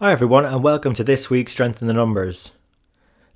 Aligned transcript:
Hi, 0.00 0.12
everyone, 0.12 0.44
and 0.44 0.62
welcome 0.62 0.94
to 0.94 1.02
this 1.02 1.28
week's 1.28 1.50
Strength 1.50 1.82
in 1.82 1.88
the 1.88 1.92
Numbers. 1.92 2.52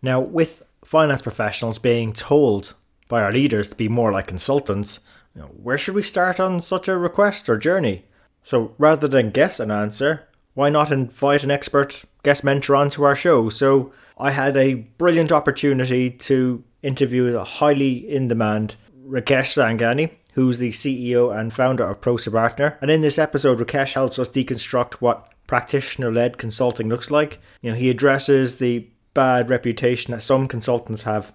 Now, 0.00 0.20
with 0.20 0.64
finance 0.84 1.20
professionals 1.20 1.80
being 1.80 2.12
told 2.12 2.74
by 3.08 3.20
our 3.20 3.32
leaders 3.32 3.70
to 3.70 3.74
be 3.74 3.88
more 3.88 4.12
like 4.12 4.28
consultants, 4.28 5.00
you 5.34 5.40
know, 5.40 5.48
where 5.48 5.76
should 5.76 5.96
we 5.96 6.04
start 6.04 6.38
on 6.38 6.60
such 6.60 6.86
a 6.86 6.96
request 6.96 7.48
or 7.48 7.56
journey? 7.56 8.04
So, 8.44 8.76
rather 8.78 9.08
than 9.08 9.32
guess 9.32 9.58
an 9.58 9.72
answer, 9.72 10.28
why 10.54 10.70
not 10.70 10.92
invite 10.92 11.42
an 11.42 11.50
expert 11.50 12.04
guest 12.22 12.44
mentor 12.44 12.76
onto 12.76 13.02
our 13.02 13.16
show? 13.16 13.48
So, 13.48 13.92
I 14.16 14.30
had 14.30 14.56
a 14.56 14.74
brilliant 14.74 15.32
opportunity 15.32 16.10
to 16.10 16.62
interview 16.80 17.36
a 17.36 17.42
highly 17.42 18.08
in 18.08 18.28
demand 18.28 18.76
Rakesh 19.04 19.58
Sangani, 19.58 20.12
who's 20.34 20.58
the 20.58 20.70
CEO 20.70 21.36
and 21.36 21.52
founder 21.52 21.88
of 21.88 22.00
ProSavartner. 22.00 22.76
And 22.80 22.88
in 22.88 23.00
this 23.00 23.18
episode, 23.18 23.58
Rakesh 23.58 23.94
helps 23.94 24.20
us 24.20 24.28
deconstruct 24.28 24.94
what 25.00 25.31
practitioner 25.52 26.10
led 26.10 26.38
consulting 26.38 26.88
looks 26.88 27.10
like. 27.10 27.38
You 27.60 27.70
know, 27.70 27.76
he 27.76 27.90
addresses 27.90 28.56
the 28.56 28.88
bad 29.12 29.50
reputation 29.50 30.12
that 30.12 30.22
some 30.22 30.48
consultants 30.48 31.02
have 31.02 31.34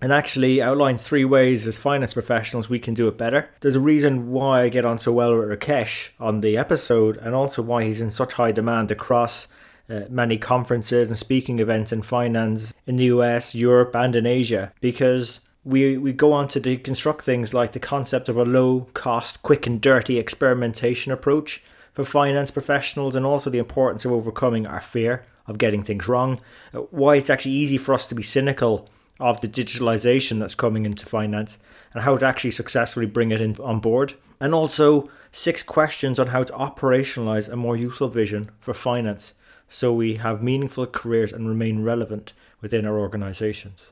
and 0.00 0.12
actually 0.12 0.62
outlines 0.62 1.02
three 1.02 1.24
ways 1.24 1.66
as 1.66 1.76
finance 1.76 2.14
professionals 2.14 2.70
we 2.70 2.78
can 2.78 2.94
do 2.94 3.08
it 3.08 3.18
better. 3.18 3.50
There's 3.60 3.74
a 3.74 3.80
reason 3.80 4.30
why 4.30 4.62
I 4.62 4.68
get 4.68 4.84
on 4.84 5.00
so 5.00 5.10
well 5.10 5.36
with 5.36 5.48
Rakesh 5.48 6.10
on 6.20 6.42
the 6.42 6.56
episode, 6.56 7.16
and 7.16 7.34
also 7.34 7.60
why 7.60 7.82
he's 7.82 8.00
in 8.00 8.12
such 8.12 8.34
high 8.34 8.52
demand 8.52 8.92
across 8.92 9.48
uh, 9.88 10.02
many 10.08 10.38
conferences 10.38 11.08
and 11.08 11.16
speaking 11.16 11.58
events 11.58 11.92
in 11.92 12.02
finance 12.02 12.72
in 12.86 12.94
the 12.94 13.06
US, 13.06 13.52
Europe, 13.52 13.96
and 13.96 14.14
in 14.14 14.26
Asia. 14.26 14.72
Because 14.80 15.40
we, 15.64 15.98
we 15.98 16.12
go 16.12 16.32
on 16.32 16.46
to 16.46 16.60
deconstruct 16.60 17.22
things 17.22 17.52
like 17.52 17.72
the 17.72 17.80
concept 17.80 18.28
of 18.28 18.36
a 18.36 18.44
low 18.44 18.86
cost, 18.94 19.42
quick 19.42 19.66
and 19.66 19.80
dirty 19.80 20.20
experimentation 20.20 21.10
approach 21.10 21.64
for 22.04 22.10
finance 22.10 22.50
professionals 22.50 23.14
and 23.14 23.26
also 23.26 23.50
the 23.50 23.58
importance 23.58 24.04
of 24.04 24.12
overcoming 24.12 24.66
our 24.66 24.80
fear 24.80 25.24
of 25.46 25.58
getting 25.58 25.82
things 25.82 26.08
wrong, 26.08 26.40
uh, 26.72 26.78
why 26.78 27.16
it's 27.16 27.28
actually 27.28 27.52
easy 27.52 27.76
for 27.76 27.92
us 27.94 28.06
to 28.06 28.14
be 28.14 28.22
cynical 28.22 28.88
of 29.18 29.40
the 29.42 29.48
digitalization 29.48 30.38
that's 30.38 30.54
coming 30.54 30.86
into 30.86 31.04
finance 31.04 31.58
and 31.92 32.04
how 32.04 32.16
to 32.16 32.24
actually 32.24 32.52
successfully 32.52 33.04
bring 33.04 33.32
it 33.32 33.40
in 33.40 33.54
on 33.60 33.80
board 33.80 34.14
and 34.40 34.54
also 34.54 35.10
six 35.30 35.62
questions 35.62 36.18
on 36.18 36.28
how 36.28 36.42
to 36.42 36.52
operationalize 36.54 37.50
a 37.50 37.56
more 37.56 37.76
useful 37.76 38.08
vision 38.08 38.50
for 38.60 38.72
finance 38.72 39.34
so 39.68 39.92
we 39.92 40.14
have 40.16 40.42
meaningful 40.42 40.86
careers 40.86 41.32
and 41.32 41.46
remain 41.46 41.82
relevant 41.82 42.32
within 42.62 42.86
our 42.86 42.98
organizations. 42.98 43.90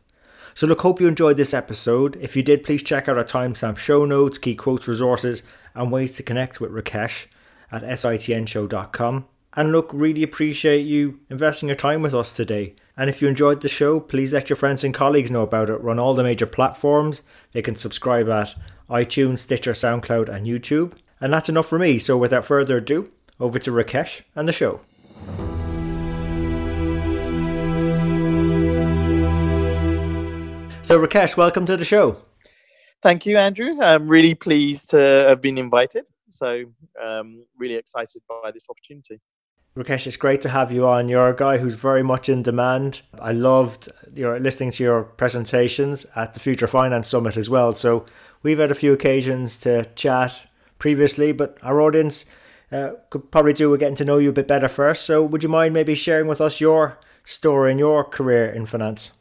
So, 0.54 0.66
look, 0.66 0.80
hope 0.80 1.00
you 1.00 1.06
enjoyed 1.06 1.36
this 1.36 1.54
episode. 1.54 2.16
If 2.16 2.34
you 2.34 2.42
did, 2.42 2.64
please 2.64 2.82
check 2.82 3.08
out 3.08 3.16
our 3.16 3.22
timestamp 3.22 3.78
show 3.78 4.04
notes, 4.04 4.38
key 4.38 4.56
quotes, 4.56 4.88
resources, 4.88 5.44
and 5.74 5.92
ways 5.92 6.12
to 6.14 6.24
connect 6.24 6.60
with 6.60 6.72
Rakesh 6.72 7.26
at 7.70 7.83
sitnshow.com. 7.83 9.27
And 9.55 9.72
look, 9.72 9.91
really 9.92 10.22
appreciate 10.22 10.86
you 10.86 11.20
investing 11.30 11.69
your 11.69 11.77
time 11.77 12.02
with 12.02 12.14
us 12.14 12.36
today. 12.36 12.75
And 12.97 13.08
if 13.10 13.20
you 13.20 13.28
enjoyed 13.28 13.60
the 13.60 13.69
show, 13.69 13.98
please 13.98 14.33
let 14.33 14.48
your 14.48 14.56
friends 14.56 14.84
and 14.84 14.94
colleagues 14.94 15.30
know 15.30 15.42
about 15.42 15.70
it. 15.70 15.80
On 15.80 15.98
all 15.98 16.14
the 16.14 16.22
major 16.22 16.47
platforms. 16.47 17.22
They 17.52 17.62
can 17.62 17.75
subscribe 17.77 18.28
at 18.28 18.54
iTunes, 18.88 19.38
Stitcher, 19.38 19.72
SoundCloud, 19.72 20.28
and 20.28 20.47
YouTube. 20.47 20.92
And 21.20 21.32
that's 21.32 21.48
enough 21.48 21.66
for 21.66 21.78
me. 21.78 21.98
So 21.98 22.16
without 22.16 22.44
further 22.44 22.76
ado, 22.76 23.10
over 23.41 23.59
to 23.59 23.71
Rakesh 23.71 24.22
and 24.34 24.47
the 24.47 24.53
show. 24.53 24.81
So, 30.82 30.98
Rakesh, 30.98 31.37
welcome 31.37 31.66
to 31.66 31.76
the 31.76 31.84
show. 31.84 32.16
Thank 33.03 33.26
you, 33.26 33.37
Andrew. 33.37 33.78
I'm 33.81 34.09
really 34.09 34.34
pleased 34.34 34.88
to 34.91 34.97
have 35.28 35.41
been 35.41 35.59
invited. 35.59 36.09
So, 36.28 36.65
um, 37.03 37.44
really 37.56 37.75
excited 37.75 38.22
by 38.28 38.50
this 38.50 38.66
opportunity. 38.69 39.21
Rakesh, 39.77 40.06
it's 40.09 40.16
great 40.16 40.41
to 40.43 40.49
have 40.49 40.72
you 40.72 40.89
on. 40.89 41.09
You're 41.09 41.28
a 41.28 41.37
guy 41.37 41.59
who's 41.59 41.77
very 41.77 42.03
much 42.03 42.28
in 42.28 42.43
demand. 42.43 43.03
I 43.21 43.33
loved 43.33 43.89
your 44.12 44.41
listening 44.41 44.72
to 44.72 44.83
your 44.83 45.05
presentations 45.05 46.05
at 46.16 46.34
the 46.34 46.41
Future 46.41 46.66
Finance 46.66 47.09
Summit 47.09 47.37
as 47.37 47.49
well. 47.49 47.72
So 47.72 48.05
we've 48.43 48.59
had 48.59 48.72
a 48.72 48.75
few 48.75 48.93
occasions 48.93 49.59
to 49.61 49.84
chat 49.94 50.43
previously, 50.78 51.31
but 51.31 51.59
our 51.62 51.81
audience 51.81 52.27
uh, 52.72 52.93
could 53.10 53.31
probably 53.31 53.53
do 53.53 53.71
with 53.71 53.81
getting 53.81 53.95
to 53.97 54.05
know 54.05 54.19
you 54.19 54.31
a 54.31 54.33
bit 54.33 54.49
better 54.49 54.69
first. 54.69 55.05
So 55.05 55.22
would 55.22 55.45
you 55.45 55.49
mind 55.49 55.75
maybe 55.75 55.95
sharing 55.95 56.27
with 56.27 56.41
us 56.41 56.60
your 56.60 56.99
story 57.25 57.71
and 57.71 57.78
your 57.78 58.05
career 58.05 58.50
in 58.50 58.66
finance? 58.66 59.12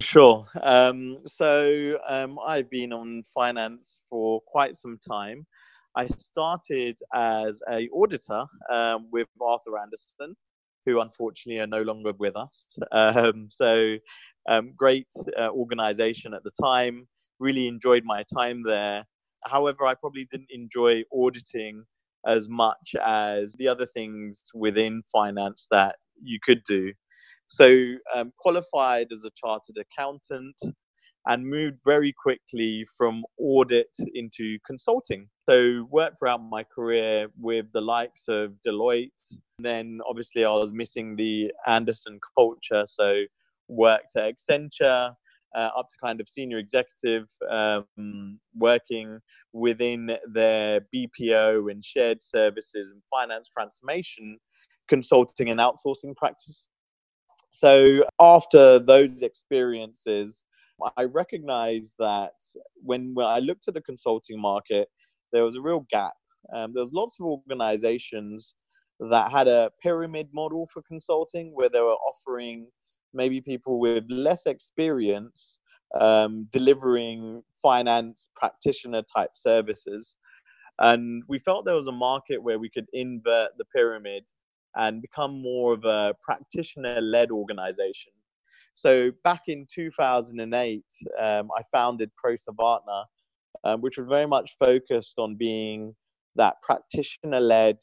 Sure. 0.00 0.46
Um, 0.62 1.18
so 1.26 1.98
um, 2.06 2.38
I've 2.46 2.70
been 2.70 2.92
on 2.92 3.24
finance 3.34 4.02
for 4.08 4.40
quite 4.42 4.76
some 4.76 4.98
time. 4.98 5.46
I 5.96 6.06
started 6.06 6.98
as 7.14 7.60
a 7.70 7.88
auditor 7.88 8.44
um, 8.70 9.08
with 9.10 9.28
Arthur 9.40 9.78
Andersen, 9.78 10.36
who 10.84 11.00
unfortunately 11.00 11.60
are 11.60 11.66
no 11.66 11.82
longer 11.82 12.12
with 12.18 12.36
us. 12.36 12.66
Um, 12.92 13.48
so 13.50 13.96
um, 14.48 14.72
great 14.76 15.08
uh, 15.38 15.48
organization 15.48 16.34
at 16.34 16.44
the 16.44 16.52
time. 16.62 17.08
Really 17.40 17.66
enjoyed 17.66 18.04
my 18.04 18.24
time 18.34 18.62
there. 18.62 19.04
However, 19.46 19.86
I 19.86 19.94
probably 19.94 20.26
didn't 20.30 20.50
enjoy 20.50 21.02
auditing 21.12 21.84
as 22.26 22.48
much 22.48 22.94
as 23.04 23.54
the 23.54 23.68
other 23.68 23.86
things 23.86 24.42
within 24.54 25.02
finance 25.10 25.66
that 25.70 25.96
you 26.22 26.38
could 26.44 26.62
do. 26.64 26.92
So, 27.46 27.94
um, 28.14 28.32
qualified 28.38 29.08
as 29.12 29.22
a 29.24 29.30
chartered 29.36 29.76
accountant, 29.78 30.56
and 31.26 31.46
moved 31.46 31.78
very 31.84 32.12
quickly 32.12 32.86
from 32.96 33.24
audit 33.38 33.90
into 34.14 34.58
consulting. 34.66 35.28
So 35.48 35.86
worked 35.90 36.18
throughout 36.18 36.42
my 36.42 36.64
career 36.64 37.28
with 37.38 37.66
the 37.72 37.80
likes 37.80 38.26
of 38.26 38.54
Deloitte. 38.66 39.36
Then 39.58 40.00
obviously 40.08 40.44
I 40.44 40.50
was 40.50 40.72
missing 40.72 41.14
the 41.14 41.52
Andersen 41.66 42.18
culture, 42.36 42.84
so 42.86 43.22
worked 43.68 44.16
at 44.16 44.34
Accenture. 44.34 45.14
Uh, 45.54 45.70
up 45.74 45.88
to 45.88 45.96
kind 46.04 46.20
of 46.20 46.28
senior 46.28 46.58
executive, 46.58 47.28
um, 47.48 48.38
working 48.54 49.18
within 49.54 50.14
their 50.30 50.82
BPO 50.94 51.70
and 51.70 51.82
shared 51.82 52.22
services 52.22 52.90
and 52.90 53.00
finance 53.10 53.48
transformation 53.48 54.38
consulting 54.86 55.48
and 55.48 55.58
outsourcing 55.58 56.14
practice. 56.14 56.68
So 57.52 58.04
after 58.20 58.78
those 58.78 59.22
experiences, 59.22 60.44
I 60.96 61.04
recognized 61.04 61.94
that 62.00 62.32
when, 62.82 63.14
when 63.14 63.24
I 63.24 63.38
looked 63.38 63.66
at 63.68 63.72
the 63.72 63.80
consulting 63.80 64.38
market, 64.38 64.88
there 65.32 65.44
was 65.44 65.56
a 65.56 65.60
real 65.60 65.86
gap. 65.90 66.14
Um, 66.52 66.72
there 66.74 66.82
was 66.82 66.92
lots 66.92 67.16
of 67.20 67.26
organizations 67.26 68.54
that 68.98 69.30
had 69.30 69.48
a 69.48 69.70
pyramid 69.82 70.28
model 70.32 70.68
for 70.72 70.82
consulting 70.82 71.52
where 71.54 71.68
they 71.68 71.80
were 71.80 71.96
offering 72.08 72.68
maybe 73.12 73.40
people 73.40 73.78
with 73.78 74.04
less 74.08 74.46
experience 74.46 75.58
um, 76.00 76.46
delivering 76.52 77.42
finance 77.60 78.30
practitioner 78.36 79.02
type 79.14 79.30
services. 79.34 80.16
And 80.78 81.22
we 81.28 81.38
felt 81.38 81.64
there 81.64 81.74
was 81.74 81.86
a 81.86 81.92
market 81.92 82.42
where 82.42 82.58
we 82.58 82.70
could 82.70 82.86
invert 82.92 83.50
the 83.58 83.64
pyramid 83.74 84.24
and 84.76 85.00
become 85.00 85.40
more 85.40 85.72
of 85.72 85.84
a 85.84 86.14
practitioner 86.22 87.00
led 87.00 87.30
organization 87.30 88.12
so 88.76 89.10
back 89.24 89.44
in 89.46 89.66
2008, 89.74 90.84
um, 91.18 91.48
I 91.56 91.62
founded 91.72 92.10
ProSavartner, 92.22 93.04
um, 93.66 93.80
which 93.80 93.98
was 93.98 94.06
very 94.08 94.26
much 94.26 94.56
focused 94.58 95.18
on 95.18 95.34
being 95.36 95.94
that 96.36 96.60
practitioner-led, 96.62 97.78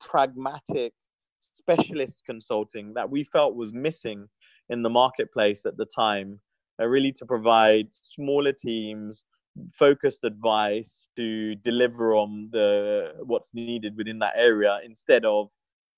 pragmatic, 0.00 0.92
specialist 1.40 2.22
consulting 2.26 2.92
that 2.94 3.08
we 3.08 3.24
felt 3.24 3.54
was 3.54 3.72
missing 3.72 4.26
in 4.68 4.82
the 4.82 4.90
marketplace 4.90 5.66
at 5.66 5.76
the 5.76 5.86
time, 5.86 6.40
uh, 6.80 6.86
really 6.86 7.12
to 7.12 7.24
provide 7.26 7.88
smaller 8.02 8.52
teams 8.52 9.24
focused 9.72 10.24
advice 10.24 11.06
to 11.14 11.54
deliver 11.56 12.14
on 12.14 12.48
the 12.50 13.12
what's 13.22 13.54
needed 13.54 13.96
within 13.96 14.18
that 14.18 14.32
area 14.36 14.80
instead 14.84 15.24
of 15.24 15.48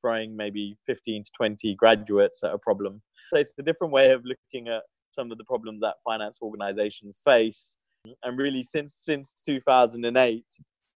throwing 0.02 0.36
maybe 0.36 0.76
15 0.86 1.24
to 1.24 1.30
20 1.34 1.74
graduates 1.76 2.44
at 2.44 2.52
a 2.52 2.58
problem 2.58 3.00
so 3.32 3.38
it's 3.38 3.54
a 3.58 3.62
different 3.62 3.94
way 3.94 4.10
of 4.12 4.22
looking 4.26 4.68
at 4.68 4.82
some 5.10 5.32
of 5.32 5.38
the 5.38 5.44
problems 5.44 5.80
that 5.80 5.96
finance 6.04 6.38
organizations 6.42 7.20
face. 7.24 7.76
And 8.22 8.38
really, 8.38 8.64
since 8.64 8.94
since 8.94 9.32
2008, 9.44 10.44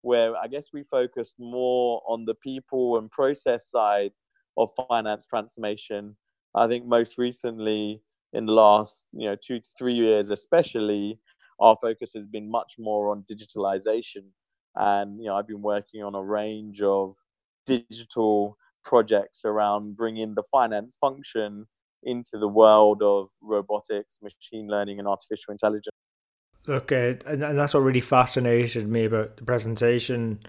where 0.02 0.36
I 0.38 0.48
guess 0.48 0.70
we 0.74 0.84
focused 0.84 1.36
more 1.40 2.02
on 2.08 2.26
the 2.26 2.36
people 2.36 2.98
and 2.98 3.10
process 3.12 3.70
side 3.70 4.12
of 4.58 4.70
finance 4.90 5.26
transformation. 5.26 6.16
I 6.56 6.68
think 6.68 6.86
most 6.86 7.18
recently, 7.18 8.02
in 8.34 8.46
the 8.46 8.54
last 8.54 9.06
you 9.12 9.30
know 9.30 9.36
two 9.36 9.60
to 9.60 9.70
three 9.78 9.94
years, 9.94 10.30
especially, 10.30 11.20
our 11.60 11.78
focus 11.82 12.12
has 12.16 12.26
been 12.26 12.50
much 12.50 12.76
more 12.80 13.12
on 13.12 13.26
digitalization. 13.32 14.26
And 14.76 15.20
you 15.20 15.28
know, 15.28 15.36
I've 15.36 15.48
been 15.48 15.62
working 15.62 16.04
on 16.04 16.16
a 16.16 16.24
range 16.24 16.82
of 16.82 17.16
digital 17.66 18.58
projects 18.84 19.42
around 19.46 19.96
bringing 19.98 20.36
the 20.36 20.44
finance 20.52 20.98
function 21.00 21.68
into 22.04 22.38
the 22.38 22.48
world 22.48 23.02
of 23.04 23.30
robotics, 23.42 24.20
machine 24.22 24.68
learning, 24.68 25.00
and 25.00 25.08
artificial 25.08 25.52
intelligence. 25.52 25.99
Okay, 26.68 27.18
and, 27.26 27.44
and 27.44 27.58
that's 27.58 27.74
what 27.74 27.82
really 27.82 28.02
fascinated 28.02 28.88
me 28.88 29.06
about 29.06 29.38
the 29.38 29.44
presentation, 29.44 30.40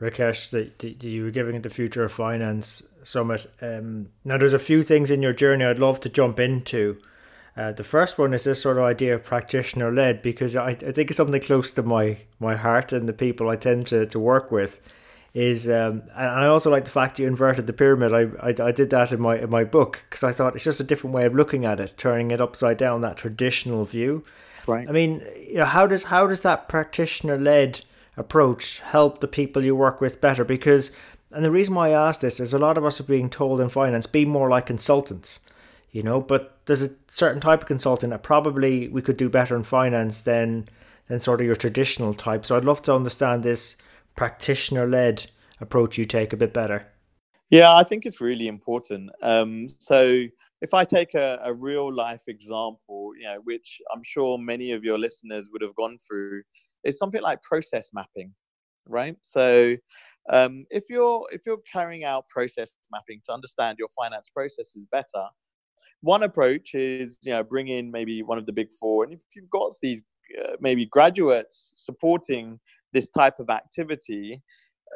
Rakesh, 0.00 0.50
that, 0.50 0.78
that 0.80 1.02
you 1.02 1.24
were 1.24 1.30
giving 1.30 1.56
at 1.56 1.62
the 1.62 1.70
Future 1.70 2.04
of 2.04 2.12
Finance 2.12 2.82
Summit. 3.04 3.50
Um, 3.60 4.08
now, 4.24 4.38
there's 4.38 4.52
a 4.52 4.58
few 4.58 4.82
things 4.82 5.10
in 5.10 5.22
your 5.22 5.32
journey 5.32 5.64
I'd 5.64 5.78
love 5.78 6.00
to 6.00 6.08
jump 6.08 6.40
into. 6.40 6.98
Uh, 7.56 7.72
the 7.72 7.84
first 7.84 8.18
one 8.18 8.32
is 8.32 8.44
this 8.44 8.62
sort 8.62 8.78
of 8.78 8.84
idea 8.84 9.14
of 9.14 9.24
practitioner 9.24 9.92
led 9.92 10.22
because 10.22 10.56
I, 10.56 10.70
I 10.70 10.74
think 10.74 11.10
it's 11.10 11.16
something 11.16 11.40
close 11.40 11.72
to 11.72 11.82
my, 11.82 12.18
my 12.38 12.56
heart 12.56 12.92
and 12.92 13.08
the 13.08 13.12
people 13.12 13.48
I 13.48 13.56
tend 13.56 13.86
to, 13.88 14.06
to 14.06 14.18
work 14.18 14.50
with 14.50 14.80
is 15.34 15.68
um, 15.68 16.02
and 16.14 16.26
I 16.26 16.46
also 16.46 16.70
like 16.70 16.84
the 16.84 16.90
fact 16.90 17.18
you 17.18 17.26
inverted 17.26 17.66
the 17.66 17.72
pyramid. 17.72 18.12
I, 18.12 18.48
I, 18.48 18.68
I 18.68 18.72
did 18.72 18.90
that 18.90 19.12
in 19.12 19.20
my 19.20 19.38
in 19.38 19.50
my 19.50 19.64
book 19.64 20.02
because 20.08 20.24
I 20.24 20.32
thought 20.32 20.54
it's 20.54 20.64
just 20.64 20.80
a 20.80 20.84
different 20.84 21.14
way 21.14 21.24
of 21.24 21.34
looking 21.34 21.64
at 21.64 21.78
it, 21.78 21.94
turning 21.96 22.30
it 22.30 22.40
upside 22.40 22.78
down. 22.78 23.00
That 23.02 23.16
traditional 23.16 23.84
view. 23.84 24.24
Right. 24.66 24.88
I 24.88 24.92
mean, 24.92 25.22
you 25.36 25.56
know, 25.56 25.64
how 25.64 25.86
does 25.86 26.04
how 26.04 26.26
does 26.26 26.40
that 26.40 26.68
practitioner 26.68 27.38
led 27.38 27.82
approach 28.16 28.80
help 28.80 29.20
the 29.20 29.28
people 29.28 29.64
you 29.64 29.74
work 29.74 30.00
with 30.00 30.20
better? 30.20 30.44
Because 30.44 30.92
and 31.32 31.44
the 31.44 31.50
reason 31.50 31.74
why 31.74 31.88
I 31.88 32.08
ask 32.08 32.20
this 32.20 32.40
is 32.40 32.52
a 32.52 32.58
lot 32.58 32.78
of 32.78 32.84
us 32.84 33.00
are 33.00 33.04
being 33.04 33.30
told 33.30 33.60
in 33.60 33.68
finance 33.68 34.06
be 34.06 34.24
more 34.24 34.48
like 34.48 34.66
consultants, 34.66 35.40
you 35.92 36.02
know. 36.02 36.20
But 36.20 36.58
there's 36.66 36.82
a 36.82 36.90
certain 37.08 37.40
type 37.40 37.62
of 37.62 37.66
consultant 37.68 38.10
that 38.10 38.22
probably 38.22 38.88
we 38.88 39.02
could 39.02 39.16
do 39.16 39.28
better 39.28 39.56
in 39.56 39.62
finance 39.62 40.20
than 40.22 40.68
than 41.08 41.20
sort 41.20 41.40
of 41.40 41.46
your 41.46 41.56
traditional 41.56 42.14
type. 42.14 42.44
So 42.46 42.56
I'd 42.56 42.64
love 42.64 42.82
to 42.82 42.94
understand 42.94 43.42
this 43.42 43.76
practitioner 44.16 44.86
led 44.86 45.30
approach 45.60 45.98
you 45.98 46.04
take 46.04 46.32
a 46.32 46.36
bit 46.36 46.52
better? 46.52 46.86
Yeah, 47.50 47.74
I 47.74 47.82
think 47.84 48.06
it's 48.06 48.20
really 48.20 48.48
important. 48.48 49.10
Um, 49.22 49.68
so 49.78 50.24
if 50.62 50.74
I 50.74 50.84
take 50.84 51.14
a, 51.14 51.40
a, 51.42 51.52
real 51.52 51.92
life 51.92 52.22
example, 52.28 53.12
you 53.16 53.24
know, 53.24 53.40
which 53.44 53.80
I'm 53.94 54.02
sure 54.02 54.36
many 54.38 54.72
of 54.72 54.84
your 54.84 54.98
listeners 54.98 55.48
would 55.52 55.62
have 55.62 55.74
gone 55.74 55.96
through, 56.06 56.42
is 56.84 56.98
something 56.98 57.22
like 57.22 57.42
process 57.42 57.90
mapping, 57.94 58.34
right? 58.86 59.16
So 59.22 59.76
um, 60.28 60.66
if 60.70 60.84
you're 60.88 61.26
if 61.32 61.42
you're 61.46 61.60
carrying 61.70 62.04
out 62.04 62.28
process 62.28 62.72
mapping 62.92 63.20
to 63.26 63.32
understand 63.32 63.78
your 63.78 63.88
finance 63.88 64.30
processes 64.34 64.86
better, 64.92 65.26
one 66.02 66.22
approach 66.22 66.74
is 66.74 67.16
you 67.22 67.32
know 67.32 67.42
bring 67.42 67.68
in 67.68 67.90
maybe 67.90 68.22
one 68.22 68.38
of 68.38 68.46
the 68.46 68.52
big 68.52 68.68
four, 68.78 69.04
and 69.04 69.12
if 69.12 69.22
you've 69.34 69.50
got 69.50 69.72
these 69.82 70.02
uh, 70.42 70.52
maybe 70.60 70.86
graduates 70.86 71.72
supporting 71.76 72.60
this 72.92 73.08
type 73.08 73.38
of 73.38 73.48
activity, 73.50 74.42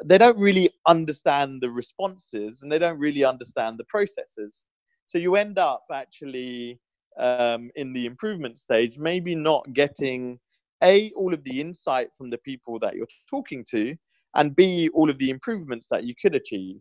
they 0.03 0.17
don't 0.17 0.37
really 0.37 0.69
understand 0.87 1.61
the 1.61 1.69
responses 1.69 2.61
and 2.61 2.71
they 2.71 2.79
don't 2.79 2.99
really 2.99 3.23
understand 3.23 3.77
the 3.77 3.85
processes. 3.85 4.65
So 5.07 5.17
you 5.17 5.35
end 5.35 5.59
up 5.59 5.83
actually 5.91 6.79
um, 7.19 7.69
in 7.75 7.93
the 7.93 8.05
improvement 8.05 8.59
stage, 8.59 8.97
maybe 8.97 9.35
not 9.35 9.73
getting 9.73 10.39
a 10.83 11.11
all 11.15 11.33
of 11.33 11.43
the 11.43 11.61
insight 11.61 12.09
from 12.17 12.29
the 12.29 12.37
people 12.39 12.79
that 12.79 12.95
you're 12.95 13.07
talking 13.29 13.63
to, 13.71 13.95
and 14.35 14.55
b 14.55 14.89
all 14.93 15.09
of 15.09 15.17
the 15.19 15.29
improvements 15.29 15.87
that 15.89 16.03
you 16.03 16.13
could 16.21 16.35
achieve. 16.35 16.77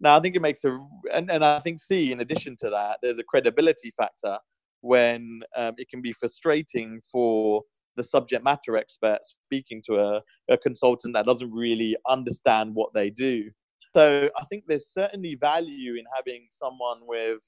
Now, 0.00 0.16
I 0.16 0.20
think 0.20 0.36
it 0.36 0.42
makes 0.42 0.64
a, 0.64 0.78
and, 1.12 1.30
and 1.30 1.44
I 1.44 1.58
think 1.60 1.80
C, 1.80 2.12
in 2.12 2.20
addition 2.20 2.56
to 2.60 2.70
that, 2.70 2.98
there's 3.02 3.18
a 3.18 3.24
credibility 3.24 3.92
factor 3.96 4.38
when 4.80 5.40
um, 5.56 5.74
it 5.76 5.88
can 5.88 6.00
be 6.00 6.12
frustrating 6.12 7.00
for 7.10 7.62
the 7.96 8.04
subject 8.04 8.44
matter 8.44 8.76
expert 8.76 9.18
speaking 9.22 9.82
to 9.86 9.96
a, 9.96 10.22
a 10.48 10.56
consultant 10.56 11.14
that 11.14 11.26
doesn't 11.26 11.50
really 11.50 11.96
understand 12.08 12.74
what 12.74 12.94
they 12.94 13.10
do. 13.10 13.50
So 13.94 14.28
I 14.36 14.44
think 14.44 14.64
there's 14.66 14.92
certainly 14.92 15.34
value 15.34 15.94
in 15.94 16.04
having 16.14 16.46
someone 16.50 16.98
with, 17.02 17.40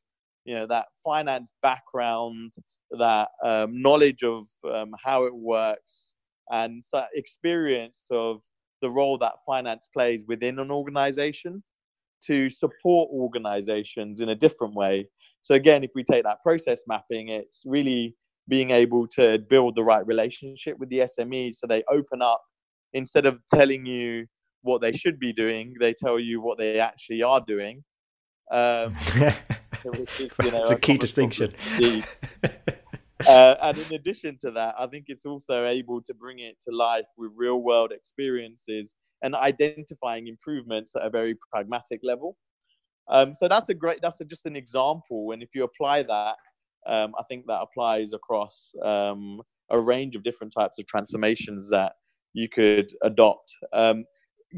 you 0.44 0.54
know, 0.54 0.66
that 0.66 0.86
finance 1.04 1.52
background, 1.62 2.52
that 2.98 3.28
um, 3.44 3.80
knowledge 3.80 4.22
of 4.22 4.46
um, 4.64 4.94
how 5.02 5.24
it 5.24 5.34
works, 5.34 6.14
and 6.50 6.82
experience 7.14 8.02
of 8.10 8.40
the 8.82 8.90
role 8.90 9.18
that 9.18 9.34
finance 9.46 9.88
plays 9.92 10.24
within 10.26 10.58
an 10.58 10.70
organization 10.70 11.62
to 12.26 12.50
support 12.50 13.08
organizations 13.12 14.20
in 14.20 14.30
a 14.30 14.34
different 14.34 14.74
way. 14.74 15.08
So 15.42 15.54
again, 15.54 15.84
if 15.84 15.90
we 15.94 16.04
take 16.04 16.24
that 16.24 16.42
process 16.42 16.82
mapping, 16.86 17.28
it's 17.28 17.62
really 17.64 18.14
being 18.48 18.70
able 18.70 19.06
to 19.06 19.38
build 19.48 19.76
the 19.76 19.84
right 19.84 20.06
relationship 20.06 20.76
with 20.78 20.90
the 20.90 21.00
SME 21.00 21.54
so 21.54 21.66
they 21.66 21.84
open 21.90 22.20
up 22.20 22.42
instead 22.92 23.24
of 23.24 23.38
telling 23.54 23.86
you 23.86 24.26
what 24.62 24.80
they 24.80 24.92
should 24.92 25.18
be 25.18 25.32
doing, 25.32 25.74
they 25.80 25.94
tell 25.94 26.18
you 26.18 26.40
what 26.40 26.58
they 26.58 26.80
actually 26.80 27.22
are 27.22 27.40
doing. 27.46 27.84
Um, 28.50 28.96
is, 29.84 30.20
you 30.42 30.50
know, 30.50 30.62
a, 30.64 30.74
a 30.74 30.78
key 30.78 30.98
distinction. 30.98 31.54
uh, 33.28 33.54
and 33.62 33.78
in 33.78 33.94
addition 33.94 34.36
to 34.40 34.50
that, 34.50 34.74
I 34.78 34.86
think 34.86 35.04
it's 35.08 35.24
also 35.24 35.64
able 35.64 36.02
to 36.02 36.14
bring 36.14 36.40
it 36.40 36.56
to 36.68 36.74
life 36.74 37.06
with 37.16 37.30
real 37.34 37.62
world 37.62 37.92
experiences 37.92 38.96
and 39.22 39.34
identifying 39.34 40.26
improvements 40.26 40.96
at 40.96 41.02
a 41.02 41.10
very 41.10 41.36
pragmatic 41.52 42.00
level. 42.02 42.36
Um, 43.08 43.34
so 43.34 43.48
that's 43.48 43.68
a 43.68 43.74
great, 43.74 44.00
that's 44.02 44.20
a, 44.20 44.24
just 44.24 44.46
an 44.46 44.56
example. 44.56 45.32
And 45.32 45.42
if 45.42 45.50
you 45.54 45.64
apply 45.64 46.02
that 46.04 46.36
um, 46.86 47.14
I 47.18 47.22
think 47.24 47.46
that 47.46 47.60
applies 47.60 48.12
across 48.12 48.72
um, 48.82 49.40
a 49.70 49.78
range 49.78 50.16
of 50.16 50.22
different 50.22 50.52
types 50.52 50.78
of 50.78 50.86
transformations 50.86 51.70
that 51.70 51.92
you 52.32 52.48
could 52.48 52.92
adopt. 53.02 53.54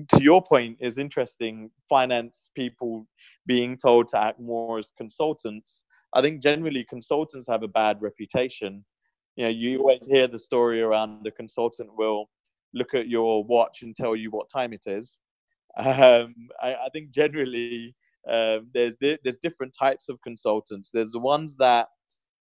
To 0.09 0.23
your 0.23 0.43
point, 0.43 0.79
is 0.81 0.99
interesting. 0.99 1.71
Finance 1.89 2.51
people 2.55 3.07
being 3.47 3.77
told 3.77 4.09
to 4.09 4.19
act 4.19 4.41
more 4.41 4.79
as 4.79 4.91
consultants. 4.97 5.85
I 6.15 6.21
think 6.21 6.43
generally 6.43 6.85
consultants 6.85 7.47
have 7.49 7.63
a 7.63 7.69
bad 7.69 8.01
reputation. 8.01 8.85
You 9.37 9.45
know, 9.45 9.51
you 9.51 9.79
always 9.79 10.07
hear 10.07 10.27
the 10.27 10.39
story 10.39 10.83
around 10.83 11.25
the 11.25 11.31
consultant 11.31 11.91
will 11.97 12.31
look 12.75 12.95
at 12.95 13.09
your 13.09 13.45
watch 13.45 13.83
and 13.83 13.95
tell 13.95 14.17
you 14.17 14.31
what 14.31 14.49
time 14.51 14.73
it 14.73 14.85
is. 14.87 15.19
Um, 15.77 16.35
I, 16.63 16.75
I, 16.75 16.89
think 16.93 17.11
generally 17.11 17.95
um, 18.29 18.69
there's 18.75 18.93
there's 19.01 19.39
different 19.41 19.75
types 19.79 20.11
of 20.11 20.21
consultants. 20.23 20.91
There's 20.93 21.13
the 21.13 21.19
ones 21.19 21.57
that 21.57 21.89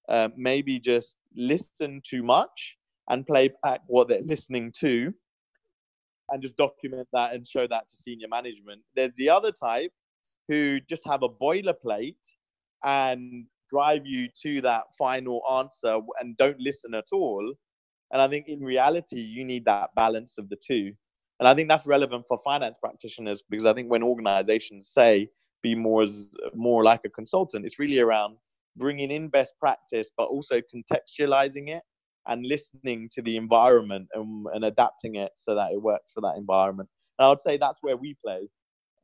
uh, 0.09 0.31
maybe 0.37 0.78
just 0.78 1.17
listen 1.37 2.00
too 2.09 2.23
much 2.23 2.76
and 3.11 3.26
play 3.26 3.50
back 3.62 3.81
what 3.87 4.09
they're 4.09 4.23
listening 4.23 4.73
to 4.81 5.12
and 6.30 6.42
just 6.42 6.56
document 6.56 7.08
that 7.12 7.32
and 7.32 7.47
show 7.47 7.66
that 7.66 7.88
to 7.88 7.94
senior 7.94 8.28
management. 8.28 8.82
There's 8.94 9.12
the 9.16 9.30
other 9.30 9.52
type 9.52 9.92
who 10.49 10.80
just 10.80 11.06
have 11.06 11.23
a 11.23 11.28
boilerplate 11.28 12.16
and 12.85 13.47
drive 13.68 14.06
you 14.06 14.28
to 14.42 14.61
that 14.62 14.85
final 14.99 15.42
answer 15.58 15.99
and 16.20 16.37
don't 16.37 16.58
listen 16.58 16.94
at 16.94 17.06
all. 17.12 17.54
And 18.12 18.23
I 18.23 18.28
think 18.28 18.49
in 18.49 18.61
reality, 18.61 19.20
you 19.20 19.44
need 19.44 19.64
that 19.66 19.90
balance 19.94 20.38
of 20.38 20.49
the 20.49 20.56
two. 20.56 20.92
And 21.40 21.47
I 21.49 21.54
think 21.54 21.68
that's 21.68 21.87
relevant 21.87 22.25
for 22.26 22.38
finance 22.42 22.78
practitioners 22.80 23.42
because 23.49 23.66
I 23.66 23.75
think 23.75 23.90
when 23.90 24.02
organizations 24.02 24.88
say 24.88 25.28
be 25.62 25.75
more 25.75 26.02
as 26.02 26.26
more 26.54 26.82
like 26.82 27.00
a 27.04 27.11
consultant, 27.11 27.66
it's 27.66 27.78
really 27.78 27.99
around 27.99 28.37
bringing 28.76 29.11
in 29.11 29.28
best 29.28 29.54
practice, 29.61 30.11
but 30.16 30.25
also 30.25 30.61
contextualizing 30.61 31.68
it 31.68 31.82
and 32.28 32.47
listening 32.47 33.08
to 33.12 33.23
the 33.23 33.37
environment 33.37 34.08
and, 34.14 34.47
and 34.54 34.64
adapting 34.64 35.16
it 35.16 35.32
so 35.35 35.54
that 35.54 35.73
it 35.73 35.82
works 35.82 36.12
for 36.12 36.20
that 36.20 36.37
environment. 36.37 36.88
And 37.18 37.26
I 37.26 37.28
would 37.30 37.40
say 37.40 37.56
that's 37.56 37.82
where 37.82 37.97
we 37.97 38.16
play. 38.25 38.49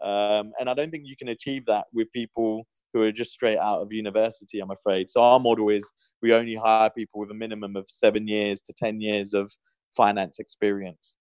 Um, 0.03 0.53
and 0.61 0.69
I 0.69 0.75
don't 0.75 0.91
think 0.91 1.05
you 1.07 1.17
can 1.17 1.29
achieve 1.29 1.67
that 1.67 1.87
with 1.93 2.13
people 2.13 2.67
who 2.93 3.03
are 3.03 3.13
just 3.13 3.33
straight 3.33 3.59
out 3.59 3.81
of 3.81 3.93
university, 3.93 4.61
I'm 4.61 4.71
afraid. 4.71 5.11
So 5.11 5.23
our 5.23 5.41
model 5.41 5.69
is 5.71 5.91
we 6.23 6.33
only 6.33 6.55
hire 6.55 6.91
people 6.91 7.21
with 7.21 7.31
a 7.31 7.35
minimum 7.35 7.75
of 7.75 7.87
seven 7.89 8.29
years 8.29 8.61
to 8.61 8.73
10 8.73 9.01
years 9.01 9.35
of 9.35 9.51
finance 9.97 10.39
experience. 10.39 11.17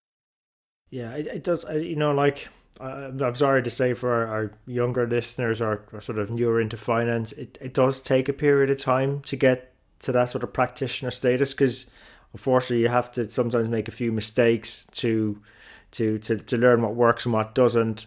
Yeah, 0.89 1.13
it, 1.13 1.27
it 1.27 1.43
does. 1.43 1.65
You 1.71 1.95
know, 1.95 2.11
like 2.11 2.47
I'm 2.79 3.35
sorry 3.35 3.63
to 3.63 3.69
say 3.69 3.93
for 3.93 4.11
our, 4.11 4.27
our 4.27 4.51
younger 4.65 5.07
listeners 5.07 5.61
or, 5.61 5.85
or, 5.91 6.01
sort 6.01 6.19
of 6.19 6.31
newer 6.31 6.59
into 6.59 6.77
finance, 6.77 7.31
it, 7.33 7.57
it 7.61 7.73
does 7.73 8.01
take 8.01 8.27
a 8.27 8.33
period 8.33 8.69
of 8.69 8.77
time 8.77 9.21
to 9.21 9.35
get 9.35 9.72
to 10.03 10.11
that 10.11 10.29
sort 10.29 10.43
of 10.43 10.53
practitioner 10.53 11.11
status 11.11 11.53
because 11.53 11.89
unfortunately 12.33 12.81
you 12.81 12.89
have 12.89 13.11
to 13.11 13.29
sometimes 13.29 13.67
make 13.67 13.87
a 13.87 13.91
few 13.91 14.11
mistakes 14.11 14.85
to 14.91 15.41
to 15.91 16.17
to, 16.19 16.37
to 16.37 16.57
learn 16.57 16.81
what 16.81 16.95
works 16.95 17.25
and 17.25 17.33
what 17.33 17.55
doesn't. 17.55 18.05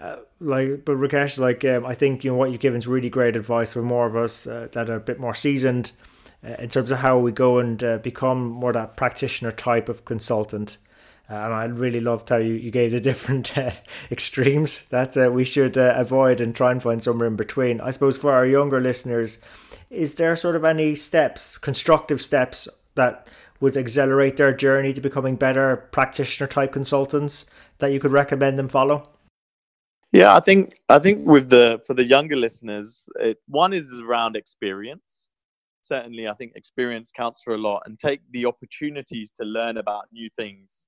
Uh, 0.00 0.16
like, 0.38 0.84
but 0.84 0.96
Rakesh, 0.96 1.40
like 1.40 1.64
um, 1.64 1.84
I 1.84 1.94
think 1.94 2.22
you 2.22 2.30
know 2.30 2.36
what 2.36 2.52
you've 2.52 2.60
given 2.60 2.78
is 2.78 2.86
really 2.86 3.10
great 3.10 3.36
advice 3.36 3.72
for 3.72 3.82
more 3.82 4.06
of 4.06 4.16
us 4.16 4.46
uh, 4.46 4.68
that 4.72 4.88
are 4.88 4.96
a 4.96 5.00
bit 5.00 5.18
more 5.18 5.34
seasoned 5.34 5.90
uh, 6.46 6.54
in 6.60 6.68
terms 6.68 6.92
of 6.92 6.98
how 6.98 7.18
we 7.18 7.32
go 7.32 7.58
and 7.58 7.82
uh, 7.82 7.98
become 7.98 8.46
more 8.46 8.72
that 8.72 8.96
practitioner 8.96 9.50
type 9.50 9.88
of 9.88 10.04
consultant 10.04 10.78
and 11.28 11.54
I 11.54 11.64
really 11.64 12.00
loved 12.00 12.30
how 12.30 12.36
you, 12.36 12.54
you 12.54 12.70
gave 12.70 12.92
the 12.92 13.00
different 13.10 13.56
uh, 13.56 13.72
extremes 14.10 14.84
that 14.86 15.16
uh, 15.16 15.30
we 15.30 15.44
should 15.44 15.76
uh, 15.76 15.94
avoid 15.96 16.40
and 16.40 16.54
try 16.54 16.72
and 16.72 16.82
find 16.82 17.02
somewhere 17.02 17.28
in 17.28 17.36
between. 17.36 17.80
I 17.80 17.90
suppose 17.90 18.16
for 18.16 18.32
our 18.32 18.46
younger 18.46 18.80
listeners, 18.80 19.38
is 19.90 20.14
there 20.14 20.36
sort 20.36 20.56
of 20.56 20.64
any 20.64 20.94
steps, 20.94 21.58
constructive 21.58 22.20
steps 22.20 22.68
that 22.94 23.28
would 23.60 23.76
accelerate 23.76 24.36
their 24.36 24.52
journey 24.52 24.92
to 24.92 25.00
becoming 25.00 25.36
better 25.36 25.76
practitioner 25.90 26.46
type 26.46 26.72
consultants 26.72 27.46
that 27.78 27.92
you 27.92 28.00
could 28.00 28.12
recommend 28.12 28.58
them 28.58 28.68
follow? 28.68 29.08
Yeah, 30.12 30.34
I 30.34 30.40
think 30.40 30.74
I 30.88 30.98
think 30.98 31.26
with 31.26 31.50
the 31.50 31.82
for 31.86 31.92
the 31.92 32.06
younger 32.06 32.36
listeners, 32.36 33.08
it, 33.20 33.38
one 33.46 33.74
is 33.74 34.00
around 34.00 34.36
experience. 34.36 35.28
Certainly, 35.82 36.28
I 36.28 36.34
think 36.34 36.52
experience 36.54 37.10
counts 37.14 37.42
for 37.42 37.54
a 37.54 37.58
lot, 37.58 37.82
and 37.84 37.98
take 37.98 38.20
the 38.30 38.46
opportunities 38.46 39.30
to 39.32 39.44
learn 39.44 39.76
about 39.76 40.06
new 40.10 40.28
things. 40.30 40.86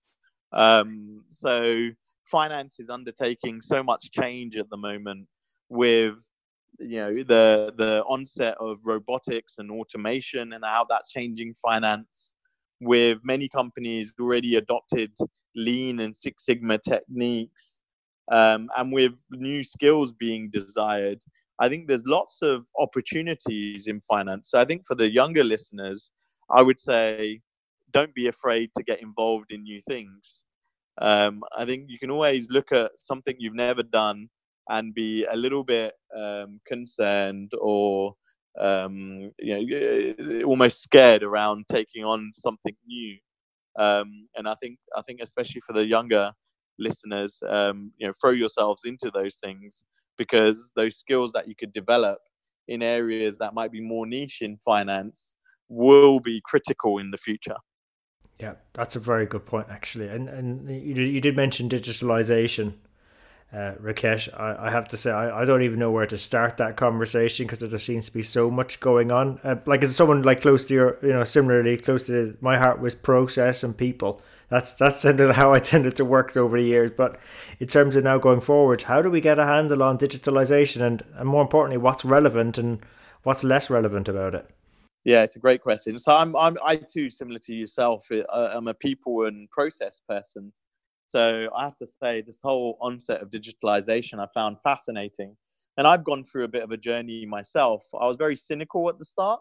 Um, 0.52 1.24
so, 1.30 1.88
finance 2.26 2.78
is 2.78 2.90
undertaking 2.90 3.60
so 3.60 3.82
much 3.82 4.10
change 4.10 4.56
at 4.56 4.70
the 4.70 4.76
moment 4.76 5.26
with 5.68 6.14
you 6.78 6.96
know 6.96 7.14
the 7.22 7.72
the 7.76 8.02
onset 8.08 8.56
of 8.60 8.78
robotics 8.84 9.56
and 9.58 9.70
automation 9.70 10.52
and 10.52 10.64
how 10.64 10.86
that's 10.88 11.10
changing 11.10 11.52
finance 11.54 12.32
with 12.80 13.18
many 13.22 13.48
companies 13.48 14.12
already 14.20 14.56
adopted 14.56 15.12
lean 15.54 16.00
and 16.00 16.14
six 16.14 16.46
sigma 16.46 16.78
techniques 16.78 17.78
um, 18.30 18.70
and 18.76 18.92
with 18.92 19.12
new 19.30 19.62
skills 19.64 20.12
being 20.12 20.48
desired. 20.50 21.20
I 21.58 21.68
think 21.68 21.88
there's 21.88 22.06
lots 22.06 22.40
of 22.40 22.64
opportunities 22.78 23.86
in 23.86 24.00
finance. 24.00 24.50
So 24.50 24.58
i 24.58 24.64
think 24.64 24.86
for 24.86 24.94
the 24.94 25.10
younger 25.10 25.44
listeners 25.44 26.10
i 26.50 26.62
would 26.62 26.80
say 26.80 27.40
don't 27.92 28.14
be 28.14 28.28
afraid 28.28 28.70
to 28.76 28.82
get 28.82 29.02
involved 29.02 29.50
in 29.50 29.62
new 29.62 29.80
things 29.88 30.44
um, 31.00 31.42
i 31.56 31.64
think 31.64 31.84
you 31.88 31.98
can 31.98 32.10
always 32.10 32.48
look 32.50 32.72
at 32.72 32.90
something 32.96 33.34
you've 33.38 33.54
never 33.54 33.82
done 33.82 34.28
and 34.70 34.94
be 34.94 35.24
a 35.24 35.36
little 35.36 35.64
bit 35.64 35.94
um, 36.16 36.60
concerned 36.66 37.52
or 37.60 38.14
um, 38.58 39.30
you 39.38 39.66
know 39.66 40.42
almost 40.44 40.82
scared 40.82 41.22
around 41.22 41.66
taking 41.70 42.04
on 42.04 42.30
something 42.34 42.74
new. 42.86 43.16
Um, 43.78 44.28
and 44.36 44.48
I 44.48 44.54
think 44.54 44.78
I 44.96 45.02
think 45.02 45.20
especially 45.22 45.62
for 45.66 45.72
the 45.72 45.86
younger 45.86 46.32
listeners, 46.78 47.38
um, 47.48 47.92
you 47.98 48.06
know, 48.06 48.12
throw 48.20 48.30
yourselves 48.30 48.82
into 48.84 49.10
those 49.12 49.36
things 49.42 49.84
because 50.16 50.72
those 50.76 50.96
skills 50.96 51.32
that 51.32 51.48
you 51.48 51.54
could 51.58 51.72
develop 51.72 52.18
in 52.68 52.82
areas 52.82 53.38
that 53.38 53.54
might 53.54 53.72
be 53.72 53.80
more 53.80 54.06
niche 54.06 54.38
in 54.42 54.56
finance 54.58 55.34
will 55.68 56.20
be 56.20 56.40
critical 56.44 56.98
in 56.98 57.10
the 57.10 57.16
future. 57.16 57.56
Yeah, 58.40 58.54
that's 58.72 58.96
a 58.96 58.98
very 58.98 59.26
good 59.26 59.44
point, 59.44 59.66
actually. 59.70 60.08
And 60.08 60.28
and 60.28 60.68
you, 60.68 60.94
you 61.04 61.20
did 61.20 61.36
mention 61.36 61.68
digitalization 61.68 62.74
uh, 63.52 63.72
Rakesh, 63.82 64.28
I, 64.38 64.68
I 64.68 64.70
have 64.70 64.86
to 64.88 64.96
say, 64.96 65.10
I, 65.10 65.40
I 65.40 65.44
don't 65.44 65.62
even 65.62 65.80
know 65.80 65.90
where 65.90 66.06
to 66.06 66.16
start 66.16 66.56
that 66.58 66.76
conversation 66.76 67.46
because 67.46 67.58
there 67.58 67.68
just 67.68 67.84
seems 67.84 68.06
to 68.06 68.12
be 68.12 68.22
so 68.22 68.48
much 68.48 68.78
going 68.78 69.10
on. 69.10 69.40
Uh, 69.42 69.56
like, 69.66 69.82
as 69.82 69.96
someone 69.96 70.22
like 70.22 70.40
close 70.40 70.64
to 70.66 70.74
your, 70.74 70.98
you 71.02 71.12
know, 71.12 71.24
similarly 71.24 71.76
close 71.76 72.04
to 72.04 72.36
my 72.40 72.58
heart 72.58 72.80
was 72.80 72.94
process 72.94 73.64
and 73.64 73.76
people. 73.76 74.22
That's 74.50 74.74
that's 74.74 75.02
how 75.32 75.52
I 75.52 75.58
tended 75.58 75.96
to 75.96 76.04
work 76.04 76.36
over 76.36 76.58
the 76.58 76.64
years. 76.64 76.92
But 76.92 77.18
in 77.58 77.66
terms 77.66 77.96
of 77.96 78.04
now 78.04 78.18
going 78.18 78.40
forward, 78.40 78.82
how 78.82 79.02
do 79.02 79.10
we 79.10 79.20
get 79.20 79.38
a 79.38 79.46
handle 79.46 79.82
on 79.82 79.98
digitalization 79.98 80.80
and, 80.80 81.02
and 81.14 81.28
more 81.28 81.42
importantly, 81.42 81.78
what's 81.78 82.04
relevant 82.04 82.56
and 82.56 82.78
what's 83.24 83.42
less 83.42 83.68
relevant 83.68 84.08
about 84.08 84.34
it? 84.36 84.48
Yeah, 85.04 85.22
it's 85.22 85.36
a 85.36 85.40
great 85.40 85.62
question. 85.62 85.98
So 85.98 86.14
I'm, 86.14 86.36
I'm 86.36 86.58
I 86.64 86.76
too, 86.76 87.08
similar 87.08 87.38
to 87.40 87.54
yourself, 87.54 88.06
I'm 88.32 88.68
a 88.68 88.74
people 88.74 89.24
and 89.24 89.50
process 89.50 90.02
person. 90.06 90.52
So 91.08 91.48
I 91.56 91.64
have 91.64 91.76
to 91.76 91.86
say, 91.86 92.20
this 92.20 92.38
whole 92.42 92.76
onset 92.80 93.20
of 93.20 93.30
digitalization 93.30 94.20
I 94.20 94.26
found 94.34 94.58
fascinating. 94.62 95.36
And 95.76 95.86
I've 95.86 96.04
gone 96.04 96.24
through 96.24 96.44
a 96.44 96.48
bit 96.48 96.62
of 96.62 96.70
a 96.70 96.76
journey 96.76 97.24
myself. 97.24 97.86
I 97.98 98.06
was 98.06 98.16
very 98.16 98.36
cynical 98.36 98.88
at 98.88 98.98
the 98.98 99.04
start. 99.04 99.40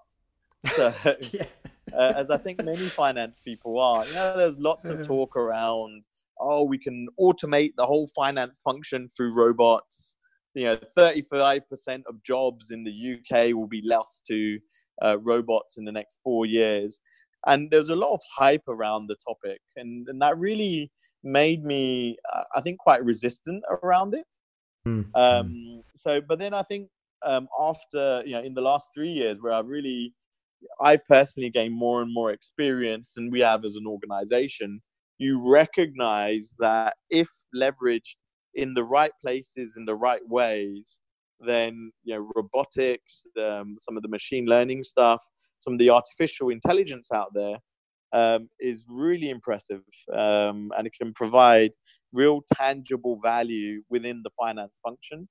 So, 0.75 0.94
yeah. 1.32 1.46
uh, 1.94 2.13
as 2.16 2.30
I 2.30 2.38
think 2.38 2.63
many 2.63 2.78
finance 2.78 3.39
people 3.39 3.80
are, 3.80 4.06
you 4.06 4.13
know, 4.13 4.38
there's 4.38 4.58
lots 4.58 4.86
of 4.86 5.06
talk 5.06 5.36
around, 5.36 6.04
oh, 6.39 6.63
we 6.63 6.78
can 6.78 7.08
automate 7.20 7.74
the 7.75 7.86
whole 7.86 8.08
finance 8.16 8.62
function 8.63 9.10
through 9.10 9.34
robots. 9.34 10.16
You 10.56 10.66
know, 10.66 10.78
35% 10.98 12.04
of 12.08 12.24
jobs 12.24 12.72
in 12.72 12.84
the 12.84 13.18
UK 13.18 13.54
will 13.54 13.68
be 13.68 13.82
lost 13.84 14.25
to 14.28 14.60
uh, 15.03 15.18
robots 15.20 15.77
in 15.77 15.86
the 15.86 15.91
next 15.91 16.20
four 16.24 16.46
years. 16.46 17.01
And 17.48 17.72
there 17.72 17.79
was 17.79 17.89
a 17.89 17.96
lot 17.96 18.13
of 18.13 18.22
hype 18.36 18.68
around 18.68 19.08
the 19.08 19.15
topic. 19.27 19.62
And, 19.75 20.08
and 20.10 20.22
that 20.22 20.38
really 20.38 20.91
made 21.24 21.63
me, 21.63 22.18
uh, 22.34 22.44
I 22.56 22.62
think, 22.62 22.79
quite 22.79 23.03
resistant 23.03 23.63
around 23.84 24.13
it. 24.13 24.27
Mm. 24.88 25.06
Um, 25.15 25.84
so, 25.96 26.22
but 26.22 26.39
then 26.39 26.53
I 26.53 26.63
think 26.63 26.89
um, 27.25 27.48
after, 27.60 28.24
you 28.25 28.34
know, 28.34 28.41
in 28.41 28.53
the 28.53 28.62
last 28.62 28.88
three 28.94 29.12
years 29.12 29.38
where 29.41 29.53
I've 29.53 29.68
really, 29.68 30.13
I 30.82 30.98
personally 30.98 31.50
gained 31.50 31.74
more 31.74 32.01
and 32.01 32.13
more 32.13 32.32
experience, 32.32 33.13
and 33.18 33.32
we 33.32 33.39
have 33.39 33.63
as 33.63 33.75
an 33.75 33.88
organization, 33.88 34.82
you 35.18 35.41
recognize 35.50 36.56
that 36.60 36.96
if 37.10 37.29
leveraged 37.56 38.15
in 38.56 38.74
the 38.74 38.84
right 38.84 39.12
places, 39.22 39.75
in 39.77 39.86
the 39.86 39.96
right 39.96 40.25
ways, 40.27 41.01
then 41.39 41.91
you 42.03 42.15
know 42.15 42.29
robotics, 42.36 43.24
um, 43.41 43.75
some 43.79 43.98
of 43.98 44.03
the 44.03 44.10
machine 44.10 44.46
learning 44.46 44.84
stuff, 44.84 45.22
some 45.60 45.74
of 45.74 45.79
the 45.79 45.89
artificial 45.89 46.50
intelligence 46.50 47.10
out 47.13 47.34
there 47.34 47.58
um, 48.13 48.50
is 48.60 48.86
really 48.88 49.29
impressive 49.29 49.81
um, 50.13 50.72
and 50.77 50.88
it 50.88 50.93
can 51.00 51.13
provide 51.13 51.72
real 52.12 52.41
tangible 52.55 53.19
value 53.24 53.81
within 53.89 54.22
the 54.24 54.31
finance 54.39 54.79
function. 54.84 55.27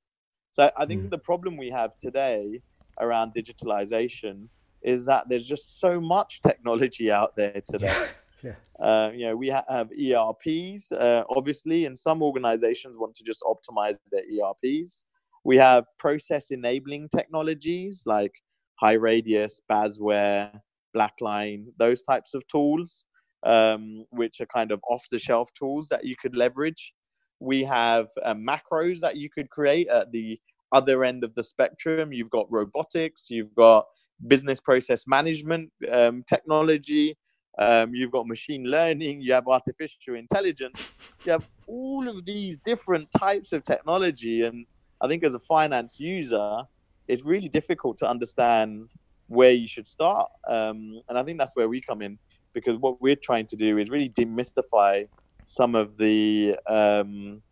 So 0.52 0.70
I 0.76 0.86
think 0.86 1.04
mm. 1.04 1.10
the 1.10 1.18
problem 1.18 1.56
we 1.56 1.70
have 1.70 1.96
today 1.96 2.62
around 3.00 3.32
digitalization 3.34 4.48
is 4.82 5.04
that 5.06 5.28
there's 5.28 5.46
just 5.46 5.80
so 5.80 6.00
much 6.00 6.40
technology 6.42 7.10
out 7.10 7.36
there 7.36 7.60
today. 7.70 8.06
Yeah. 8.42 8.54
Uh, 8.78 9.10
you 9.12 9.26
know, 9.26 9.36
we 9.36 9.48
have 9.48 9.90
ERPs, 9.92 10.92
uh, 10.92 11.24
obviously, 11.28 11.86
and 11.86 11.98
some 11.98 12.22
organizations 12.22 12.96
want 12.96 13.14
to 13.16 13.24
just 13.24 13.42
optimize 13.42 13.96
their 14.12 14.22
ERPs. 14.22 15.04
We 15.48 15.56
have 15.56 15.84
process 15.98 16.50
enabling 16.50 17.08
technologies 17.08 18.02
like 18.04 18.34
high 18.74 18.98
radius, 19.10 19.62
Basware, 19.72 20.52
Blackline, 20.94 21.68
those 21.78 22.02
types 22.02 22.34
of 22.34 22.46
tools, 22.48 23.06
um, 23.46 24.04
which 24.10 24.42
are 24.42 24.48
kind 24.54 24.72
of 24.72 24.80
off 24.90 25.06
the 25.10 25.18
shelf 25.18 25.48
tools 25.58 25.88
that 25.88 26.04
you 26.04 26.16
could 26.20 26.36
leverage. 26.36 26.92
We 27.40 27.62
have 27.62 28.08
uh, 28.22 28.34
macros 28.34 29.00
that 29.00 29.16
you 29.16 29.30
could 29.30 29.48
create 29.48 29.88
at 29.88 30.12
the 30.12 30.38
other 30.72 31.02
end 31.02 31.24
of 31.24 31.34
the 31.34 31.42
spectrum. 31.42 32.12
You've 32.12 32.28
got 32.28 32.46
robotics, 32.50 33.30
you've 33.30 33.54
got 33.54 33.86
business 34.26 34.60
process 34.60 35.04
management 35.06 35.70
um, 35.90 36.24
technology, 36.28 37.16
um, 37.58 37.94
you've 37.94 38.12
got 38.12 38.26
machine 38.26 38.64
learning, 38.64 39.22
you 39.22 39.32
have 39.32 39.48
artificial 39.48 40.14
intelligence, 40.14 40.92
you 41.24 41.32
have 41.32 41.48
all 41.66 42.06
of 42.06 42.26
these 42.26 42.58
different 42.58 43.08
types 43.16 43.54
of 43.54 43.64
technology. 43.64 44.42
And 44.42 44.66
I 45.00 45.08
think 45.08 45.24
as 45.24 45.34
a 45.34 45.38
finance 45.38 46.00
user, 46.00 46.62
it's 47.06 47.24
really 47.24 47.48
difficult 47.48 47.98
to 47.98 48.08
understand 48.08 48.90
where 49.28 49.52
you 49.52 49.68
should 49.68 49.86
start. 49.86 50.30
Um, 50.48 51.00
and 51.08 51.18
I 51.18 51.22
think 51.22 51.38
that's 51.38 51.54
where 51.54 51.68
we 51.68 51.80
come 51.80 52.02
in 52.02 52.18
because 52.52 52.76
what 52.76 53.00
we're 53.00 53.16
trying 53.16 53.46
to 53.46 53.56
do 53.56 53.78
is 53.78 53.90
really 53.90 54.08
demystify 54.10 55.06
some 55.44 55.74
of 55.74 55.96
the 55.96 56.56
um, 56.66 57.42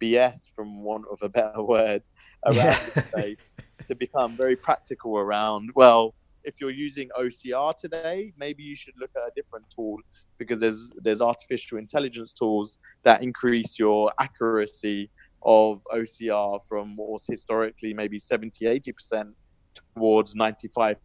BS, 0.00 0.50
from 0.54 0.82
want 0.82 1.04
of 1.10 1.18
a 1.22 1.28
better 1.28 1.62
word, 1.74 2.02
around 2.44 2.56
yeah. 2.56 2.78
the 2.94 3.02
space 3.02 3.56
to 3.86 3.94
become 3.94 4.36
very 4.36 4.56
practical 4.56 5.18
around, 5.18 5.70
well, 5.74 6.14
if 6.44 6.54
you're 6.60 6.70
using 6.70 7.08
OCR 7.18 7.76
today, 7.76 8.32
maybe 8.36 8.62
you 8.62 8.76
should 8.76 8.94
look 8.98 9.10
at 9.16 9.22
a 9.22 9.30
different 9.36 9.64
tool 9.74 9.98
because 10.38 10.58
there's 10.58 10.90
there's 11.02 11.20
artificial 11.20 11.78
intelligence 11.78 12.32
tools 12.32 12.78
that 13.04 13.22
increase 13.22 13.78
your 13.78 14.12
accuracy 14.18 15.08
of 15.44 15.82
OCR 15.92 16.60
from 16.68 16.96
what 16.96 17.08
was 17.08 17.26
historically 17.28 17.94
maybe 17.94 18.18
70, 18.18 18.64
80% 18.64 19.32
towards 19.94 20.34
95%. 20.34 20.96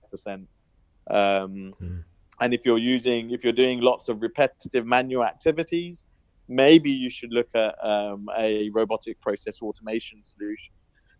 Um, 1.09 1.73
mm. 1.81 2.03
And 2.39 2.53
if 2.53 2.65
you're 2.65 2.77
using, 2.77 3.31
if 3.31 3.43
you're 3.43 3.53
doing 3.53 3.81
lots 3.81 4.09
of 4.09 4.21
repetitive 4.21 4.85
manual 4.85 5.23
activities, 5.23 6.05
maybe 6.47 6.91
you 6.91 7.09
should 7.09 7.31
look 7.31 7.49
at 7.55 7.75
um, 7.83 8.29
a 8.37 8.69
robotic 8.73 9.19
process 9.21 9.61
automation 9.61 10.23
solution. 10.23 10.73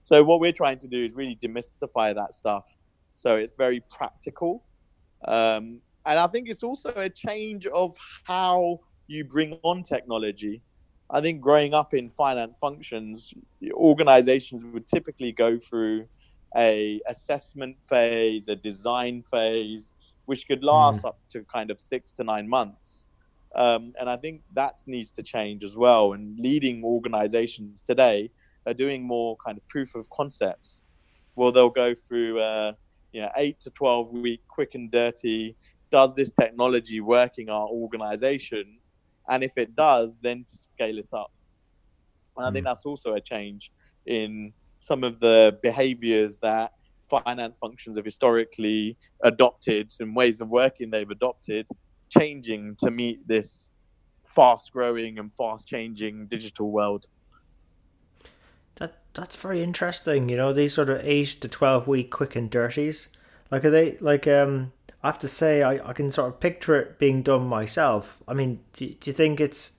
So 0.03 0.24
what 0.24 0.39
we're 0.39 0.53
trying 0.53 0.79
to 0.79 0.88
do 0.88 1.03
is 1.03 1.13
really 1.15 1.38
demystify 1.41 2.15
that 2.15 2.33
stuff. 2.33 2.65
So 3.15 3.36
it's 3.36 3.55
very 3.55 3.83
practical. 3.89 4.63
Um, 5.27 5.81
and 6.05 6.19
I 6.19 6.27
think 6.27 6.47
it's 6.50 6.63
also 6.63 6.93
a 6.95 7.09
change 7.09 7.67
of 7.67 7.95
how 8.25 8.79
you 9.07 9.25
bring 9.25 9.57
on 9.63 9.83
technology. 9.83 10.62
I 11.10 11.22
think 11.22 11.40
growing 11.40 11.74
up 11.74 11.94
in 11.94 12.10
finance 12.10 12.58
functions, 12.60 13.34
organizations 13.72 14.66
would 14.66 14.88
typically 14.88 15.32
go 15.32 15.58
through 15.58 16.08
a 16.56 17.00
assessment 17.08 17.78
phase, 17.88 18.48
a 18.50 18.56
design 18.56 19.24
phase, 19.32 19.94
which 20.26 20.48
could 20.48 20.64
last 20.64 21.04
mm. 21.04 21.10
up 21.10 21.20
to 21.30 21.44
kind 21.44 21.72
of 21.72 21.80
six 21.80 22.12
to 22.14 22.24
nine 22.24 22.48
months. 22.48 23.08
Um, 23.56 23.94
and 24.00 24.10
I 24.10 24.18
think 24.18 24.42
that 24.54 24.82
needs 24.86 25.12
to 25.14 25.24
change 25.24 25.64
as 25.64 25.78
well. 25.78 26.14
And 26.14 26.38
leading 26.38 26.84
organizations 26.84 27.82
today 27.82 28.30
are 28.66 28.74
doing 28.74 29.04
more 29.04 29.38
kind 29.44 29.58
of 29.58 29.68
proof 29.70 29.96
of 29.96 30.10
concepts. 30.10 30.84
Well, 31.36 31.52
they'll 31.52 31.70
go 31.70 31.96
through, 31.96 32.40
uh, 32.40 32.74
you 33.14 33.22
know, 33.22 33.32
eight 33.38 33.60
to 33.62 33.70
12 33.72 34.12
week 34.12 34.42
quick 34.48 34.76
and 34.76 34.92
dirty. 34.92 35.56
Does 35.90 36.14
this 36.16 36.32
technology 36.32 37.00
work 37.00 37.38
in 37.38 37.50
our 37.50 37.68
organization? 37.68 38.78
And 39.29 39.43
if 39.43 39.51
it 39.55 39.75
does, 39.75 40.17
then 40.22 40.46
to 40.46 40.57
scale 40.57 40.98
it 40.98 41.10
up. 41.13 41.31
And 42.38 42.46
I 42.46 42.51
think 42.51 42.63
hmm. 42.63 42.69
that's 42.69 42.86
also 42.86 43.13
a 43.15 43.22
change 43.22 43.72
in 44.05 44.53
some 44.79 45.03
of 45.03 45.19
the 45.19 45.60
behaviors 45.62 46.39
that 46.39 46.72
finance 47.10 47.57
functions 47.57 47.96
have 47.98 48.05
historically 48.05 48.98
adopted 49.24 49.91
and 50.00 50.15
ways 50.15 50.41
of 50.41 50.50
working 50.50 50.89
they've 50.89 51.10
adopted 51.10 51.65
changing 52.10 52.75
to 52.77 52.91
meet 52.91 53.25
this 53.27 53.72
fast 54.25 54.72
growing 54.74 55.19
and 55.19 55.31
fast 55.38 55.67
changing 55.67 56.27
digital 56.27 56.69
world 56.72 57.07
that 58.75 59.00
that's 59.13 59.36
very 59.36 59.63
interesting 59.63 60.29
you 60.29 60.38
know 60.38 60.51
these 60.51 60.74
sort 60.74 60.89
of 60.89 61.00
8 61.03 61.25
to 61.41 61.48
12 61.48 61.88
week 61.88 62.12
quick 62.12 62.36
and 62.36 62.50
dirties 62.50 63.10
like 63.51 63.63
are 63.63 63.69
they 63.69 63.98
like 63.98 64.27
um 64.27 64.74
i 65.08 65.10
have 65.10 65.20
to 65.20 65.28
say 65.28 65.64
i, 65.64 65.90
I 65.90 65.94
can 65.94 66.12
sort 66.12 66.28
of 66.28 66.40
picture 66.40 66.76
it 66.76 67.00
being 67.00 67.22
done 67.22 67.48
myself 67.48 68.18
i 68.28 68.34
mean 68.34 68.60
do, 68.74 68.88
do 68.88 69.10
you 69.10 69.14
think 69.14 69.40
it's 69.40 69.74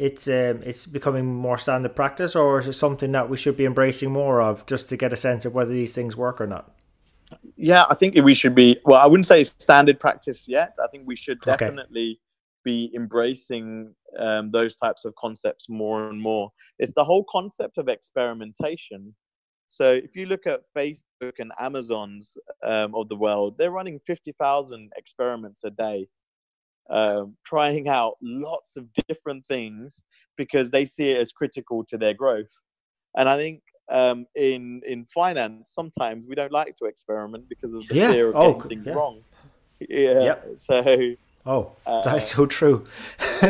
it's 0.00 0.28
um, 0.28 0.62
it's 0.64 0.86
becoming 0.86 1.26
more 1.26 1.58
standard 1.58 1.94
practice, 1.94 2.34
or 2.34 2.58
is 2.58 2.66
it 2.66 2.72
something 2.72 3.12
that 3.12 3.28
we 3.28 3.36
should 3.36 3.58
be 3.58 3.66
embracing 3.66 4.10
more 4.10 4.40
of, 4.40 4.64
just 4.64 4.88
to 4.88 4.96
get 4.96 5.12
a 5.12 5.16
sense 5.16 5.44
of 5.44 5.52
whether 5.52 5.72
these 5.72 5.94
things 5.94 6.16
work 6.16 6.40
or 6.40 6.46
not? 6.46 6.74
Yeah, 7.56 7.84
I 7.90 7.94
think 7.94 8.14
we 8.14 8.32
should 8.32 8.54
be. 8.54 8.80
Well, 8.86 8.98
I 8.98 9.06
wouldn't 9.06 9.26
say 9.26 9.44
standard 9.44 10.00
practice 10.00 10.48
yet. 10.48 10.74
I 10.82 10.86
think 10.86 11.06
we 11.06 11.16
should 11.16 11.38
definitely 11.42 12.12
okay. 12.12 12.20
be 12.64 12.90
embracing 12.94 13.94
um, 14.18 14.50
those 14.50 14.74
types 14.74 15.04
of 15.04 15.14
concepts 15.16 15.68
more 15.68 16.08
and 16.08 16.18
more. 16.18 16.50
It's 16.78 16.94
the 16.94 17.04
whole 17.04 17.26
concept 17.28 17.76
of 17.76 17.90
experimentation. 17.90 19.14
So 19.70 19.84
if 19.92 20.16
you 20.16 20.26
look 20.26 20.48
at 20.48 20.62
Facebook 20.76 21.38
and 21.38 21.52
Amazon's 21.58 22.36
um, 22.66 22.92
of 22.94 23.08
the 23.08 23.14
world, 23.16 23.54
they're 23.56 23.70
running 23.70 24.00
fifty 24.04 24.32
thousand 24.32 24.90
experiments 24.96 25.62
a 25.64 25.70
day 25.70 26.08
um, 26.90 27.36
trying 27.46 27.88
out 27.88 28.14
lots 28.20 28.76
of 28.76 28.86
different 29.08 29.46
things 29.46 30.02
because 30.36 30.72
they 30.72 30.86
see 30.86 31.10
it 31.10 31.18
as 31.18 31.30
critical 31.30 31.84
to 31.84 31.96
their 31.96 32.14
growth. 32.14 32.50
And 33.16 33.28
I 33.28 33.36
think 33.36 33.62
um, 33.88 34.26
in 34.34 34.82
in 34.86 35.06
finance, 35.06 35.70
sometimes 35.72 36.26
we 36.28 36.34
don't 36.34 36.52
like 36.52 36.74
to 36.78 36.86
experiment 36.86 37.48
because 37.48 37.72
of 37.72 37.86
the 37.86 37.94
yeah. 37.94 38.10
fear 38.10 38.28
of 38.30 38.36
oh, 38.36 38.54
getting 38.54 38.68
things 38.68 38.86
yeah. 38.88 38.92
wrong. 38.92 39.22
Yeah. 39.88 40.20
Yep. 40.20 40.48
So. 40.56 41.14
Oh, 41.50 41.72
uh, 41.84 42.02
that's 42.02 42.30
so 42.30 42.46
true. 42.46 42.86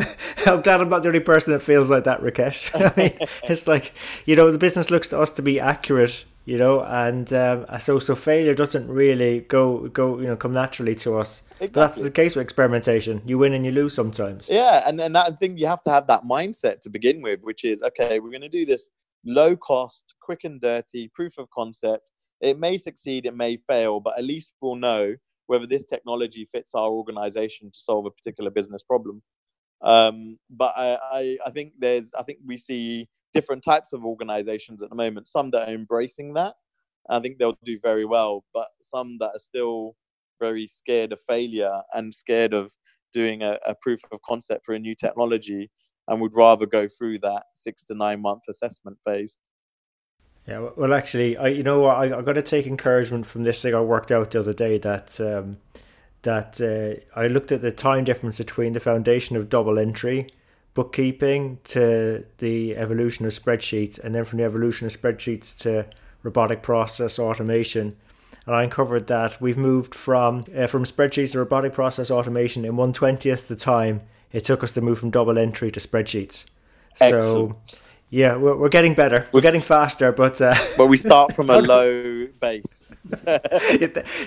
I'm 0.46 0.62
glad 0.62 0.80
I'm 0.80 0.88
not 0.88 1.02
the 1.02 1.08
only 1.08 1.20
person 1.20 1.52
that 1.52 1.60
feels 1.60 1.90
like 1.90 2.04
that, 2.04 2.22
Rakesh. 2.22 2.70
I 2.74 2.98
mean, 2.98 3.18
it's 3.44 3.66
like 3.66 3.92
you 4.24 4.36
know, 4.36 4.50
the 4.50 4.56
business 4.56 4.90
looks 4.90 5.08
to 5.08 5.20
us 5.20 5.30
to 5.32 5.42
be 5.42 5.60
accurate 5.60 6.24
you 6.46 6.56
know, 6.56 6.82
and 6.82 7.30
um, 7.34 7.66
so 7.78 7.98
so 7.98 8.14
failure 8.14 8.54
doesn't 8.54 8.88
really 8.88 9.40
go 9.40 9.88
go 9.88 10.18
you 10.18 10.26
know 10.26 10.36
come 10.36 10.52
naturally 10.52 10.94
to 10.96 11.18
us. 11.18 11.42
Exactly. 11.60 11.68
That's 11.68 11.98
the 11.98 12.10
case 12.10 12.34
with 12.34 12.42
experimentation. 12.42 13.20
You 13.26 13.36
win 13.36 13.52
and 13.52 13.66
you 13.66 13.72
lose 13.72 13.94
sometimes. 13.94 14.48
Yeah, 14.48 14.82
and 14.86 14.98
and 15.00 15.14
that 15.14 15.38
thing 15.38 15.58
you 15.58 15.66
have 15.66 15.84
to 15.84 15.90
have 15.90 16.06
that 16.06 16.24
mindset 16.24 16.80
to 16.80 16.90
begin 16.90 17.20
with, 17.20 17.40
which 17.42 17.64
is 17.64 17.82
okay, 17.82 18.18
we're 18.18 18.30
going 18.30 18.40
to 18.40 18.48
do 18.48 18.64
this 18.64 18.90
low 19.26 19.54
cost, 19.54 20.14
quick 20.22 20.44
and 20.44 20.60
dirty, 20.60 21.08
proof 21.14 21.36
of 21.36 21.50
concept. 21.50 22.10
It 22.40 22.58
may 22.58 22.78
succeed, 22.78 23.26
it 23.26 23.36
may 23.36 23.58
fail, 23.68 24.00
but 24.00 24.18
at 24.18 24.24
least 24.24 24.52
we'll 24.62 24.76
know 24.76 25.14
whether 25.50 25.66
this 25.66 25.84
technology 25.84 26.44
fits 26.44 26.76
our 26.76 26.90
organization 26.90 27.72
to 27.72 27.78
solve 27.78 28.06
a 28.06 28.10
particular 28.10 28.52
business 28.52 28.84
problem. 28.84 29.20
Um, 29.82 30.38
but 30.48 30.72
I, 30.76 30.98
I, 31.12 31.38
I 31.46 31.50
think 31.50 31.72
there's 31.76 32.12
I 32.16 32.22
think 32.22 32.38
we 32.46 32.56
see 32.56 33.08
different 33.34 33.64
types 33.64 33.92
of 33.92 34.04
organizations 34.04 34.80
at 34.80 34.90
the 34.90 34.94
moment. 34.94 35.26
Some 35.26 35.50
that 35.50 35.68
are 35.68 35.74
embracing 35.74 36.34
that, 36.34 36.54
I 37.08 37.18
think 37.18 37.38
they'll 37.38 37.58
do 37.64 37.78
very 37.82 38.04
well, 38.04 38.44
but 38.54 38.68
some 38.80 39.16
that 39.18 39.32
are 39.34 39.40
still 39.40 39.96
very 40.38 40.68
scared 40.68 41.12
of 41.12 41.18
failure 41.28 41.80
and 41.94 42.14
scared 42.14 42.54
of 42.54 42.70
doing 43.12 43.42
a, 43.42 43.58
a 43.66 43.74
proof 43.82 44.00
of 44.12 44.20
concept 44.22 44.64
for 44.64 44.76
a 44.76 44.78
new 44.78 44.94
technology 44.94 45.68
and 46.06 46.20
would 46.20 46.36
rather 46.36 46.66
go 46.66 46.86
through 46.86 47.18
that 47.18 47.42
six 47.56 47.82
to 47.86 47.94
nine 47.94 48.22
month 48.22 48.42
assessment 48.48 48.98
phase. 49.04 49.38
Yeah, 50.50 50.70
well, 50.74 50.92
actually, 50.92 51.36
I 51.36 51.48
you 51.48 51.62
know 51.62 51.78
what 51.78 51.96
I, 51.96 52.18
I 52.18 52.22
got 52.22 52.32
to 52.32 52.42
take 52.42 52.66
encouragement 52.66 53.24
from 53.24 53.44
this 53.44 53.62
thing 53.62 53.72
I 53.72 53.80
worked 53.80 54.10
out 54.10 54.32
the 54.32 54.40
other 54.40 54.52
day 54.52 54.78
that 54.78 55.20
um, 55.20 55.58
that 56.22 56.60
uh, 56.60 57.18
I 57.18 57.28
looked 57.28 57.52
at 57.52 57.62
the 57.62 57.70
time 57.70 58.02
difference 58.02 58.38
between 58.38 58.72
the 58.72 58.80
foundation 58.80 59.36
of 59.36 59.48
double 59.48 59.78
entry 59.78 60.32
bookkeeping 60.74 61.58
to 61.64 62.24
the 62.38 62.76
evolution 62.76 63.26
of 63.26 63.32
spreadsheets, 63.32 63.98
and 63.98 64.12
then 64.12 64.24
from 64.24 64.38
the 64.38 64.44
evolution 64.44 64.86
of 64.86 64.92
spreadsheets 64.92 65.56
to 65.58 65.86
robotic 66.24 66.62
process 66.62 67.18
automation. 67.18 67.96
And 68.46 68.56
I 68.56 68.64
uncovered 68.64 69.06
that 69.06 69.40
we've 69.40 69.58
moved 69.58 69.94
from 69.94 70.44
uh, 70.56 70.66
from 70.66 70.82
spreadsheets 70.82 71.32
to 71.32 71.38
robotic 71.38 71.74
process 71.74 72.10
automation 72.10 72.64
in 72.64 72.76
one 72.76 72.92
twentieth 72.92 73.46
the 73.46 73.54
time 73.54 74.00
it 74.32 74.42
took 74.42 74.64
us 74.64 74.72
to 74.72 74.80
move 74.80 74.98
from 74.98 75.10
double 75.10 75.38
entry 75.38 75.70
to 75.70 75.78
spreadsheets. 75.78 76.46
Excellent. 77.00 77.24
So 77.24 77.56
yeah, 78.10 78.34
we're, 78.36 78.56
we're 78.56 78.68
getting 78.68 78.94
better. 78.94 79.26
We're 79.32 79.40
getting 79.40 79.60
faster, 79.60 80.10
but 80.10 80.40
uh, 80.40 80.54
but 80.76 80.86
we 80.86 80.96
start 80.96 81.34
from 81.34 81.48
a 81.48 81.58
low 81.60 82.26
base. 82.40 82.84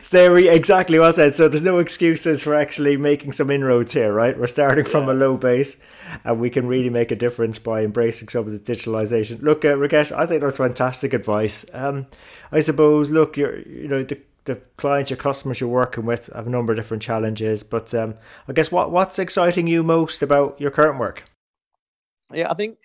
there 0.10 0.32
we 0.32 0.50
exactly 0.50 0.98
what 0.98 1.10
I 1.10 1.12
said. 1.12 1.36
So 1.36 1.50
there's 1.50 1.63
no 1.63 1.80
excuses 1.80 2.41
for 2.41 2.56
actually 2.56 2.96
making 2.96 3.34
some 3.34 3.52
inroads 3.52 3.91
here, 3.91 4.13
right? 4.13 4.39
We're 4.39 4.48
starting 4.48 4.86
from 4.86 5.08
yeah. 5.08 5.13
a 5.13 5.15
low 5.15 5.38
base, 5.38 5.82
and 6.24 6.39
we 6.39 6.50
can 6.50 6.65
really 6.65 6.89
make 6.89 7.12
a 7.12 7.15
difference 7.15 7.60
by 7.60 7.84
embracing 7.84 8.30
some 8.30 8.48
of 8.48 8.52
the 8.52 8.60
digitalization. 8.74 9.41
Look, 9.41 9.65
uh, 9.65 9.76
Rakesh, 9.76 10.15
I 10.15 10.26
think 10.26 10.41
that's 10.41 10.58
fantastic 10.58 11.13
advice. 11.13 11.65
Um, 11.74 12.08
I 12.52 12.62
suppose, 12.62 13.12
look, 13.12 13.36
you're 13.36 13.60
you 13.60 13.89
know 13.89 14.04
the 14.04 14.17
the 14.46 14.56
clients, 14.78 15.10
your 15.10 15.17
customers 15.17 15.60
you're 15.60 15.69
working 15.69 16.06
with 16.06 16.28
have 16.34 16.48
a 16.48 16.50
number 16.50 16.72
of 16.72 16.78
different 16.78 17.04
challenges. 17.04 17.63
But 17.63 17.93
um, 17.93 18.15
I 18.48 18.54
guess 18.54 18.72
what 18.72 18.91
what's 18.91 19.19
exciting 19.19 19.67
you 19.67 19.84
most 19.84 20.22
about 20.22 20.60
your 20.60 20.72
current 20.72 21.00
work? 21.00 21.26
Yeah, 22.32 22.50
I 22.50 22.54
think 22.54 22.78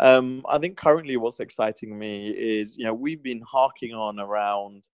um, 0.00 0.42
I 0.48 0.58
think 0.58 0.76
currently 0.76 1.16
what's 1.16 1.40
exciting 1.40 1.98
me 1.98 2.30
is 2.30 2.76
you 2.76 2.84
know 2.84 2.94
we've 2.94 3.22
been 3.22 3.42
harking 3.42 3.92
on 3.92 4.18
around 4.18 4.88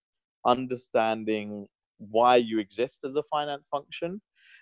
understanding 0.44 1.66
why 1.98 2.36
you 2.36 2.58
exist 2.58 3.00
as 3.04 3.16
a 3.16 3.22
finance 3.24 3.66
function 3.70 4.20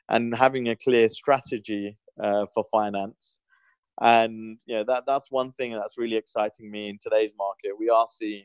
and 0.09 0.35
having 0.37 0.69
a 0.69 0.77
clear 0.77 1.09
strategy 1.09 1.99
uh, 2.23 2.47
for 2.53 2.65
finance. 2.71 3.41
And 4.01 4.59
you 4.67 4.77
know 4.77 4.85
that 4.85 5.05
that's 5.07 5.31
one 5.31 5.53
thing 5.53 5.73
that's 5.73 5.99
really 5.99 6.17
exciting 6.17 6.71
me 6.71 6.91
in 6.91 6.99
today's 7.01 7.35
market. 7.39 7.73
We 7.79 7.89
are 7.89 8.07
seeing 8.09 8.45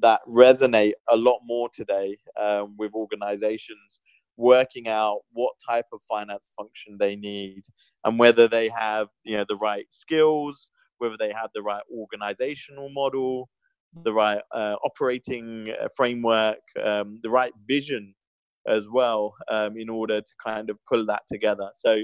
that 0.00 0.20
resonate 0.28 0.92
a 1.08 1.16
lot 1.16 1.40
more 1.44 1.68
today 1.72 2.18
um, 2.38 2.74
with 2.78 2.92
organizations 2.94 4.00
working 4.36 4.88
out 4.88 5.20
what 5.32 5.52
type 5.68 5.86
of 5.92 6.00
finance 6.08 6.50
function 6.56 6.96
they 6.98 7.16
need 7.16 7.62
and 8.04 8.18
whether 8.18 8.46
they 8.46 8.68
have 8.68 9.08
you 9.24 9.36
know 9.36 9.44
the 9.48 9.56
right 9.56 9.86
skills 9.90 10.70
whether 10.98 11.16
they 11.18 11.32
have 11.32 11.50
the 11.54 11.62
right 11.62 11.82
organizational 11.92 12.90
model 12.90 13.48
the 14.04 14.12
right 14.12 14.40
uh, 14.54 14.76
operating 14.84 15.72
uh, 15.80 15.88
framework, 15.96 16.58
um, 16.82 17.20
the 17.22 17.30
right 17.30 17.52
vision 17.66 18.14
as 18.66 18.88
well, 18.88 19.34
um, 19.50 19.78
in 19.78 19.88
order 19.88 20.20
to 20.20 20.32
kind 20.44 20.70
of 20.70 20.78
pull 20.90 21.06
that 21.06 21.22
together. 21.28 21.70
So 21.74 22.02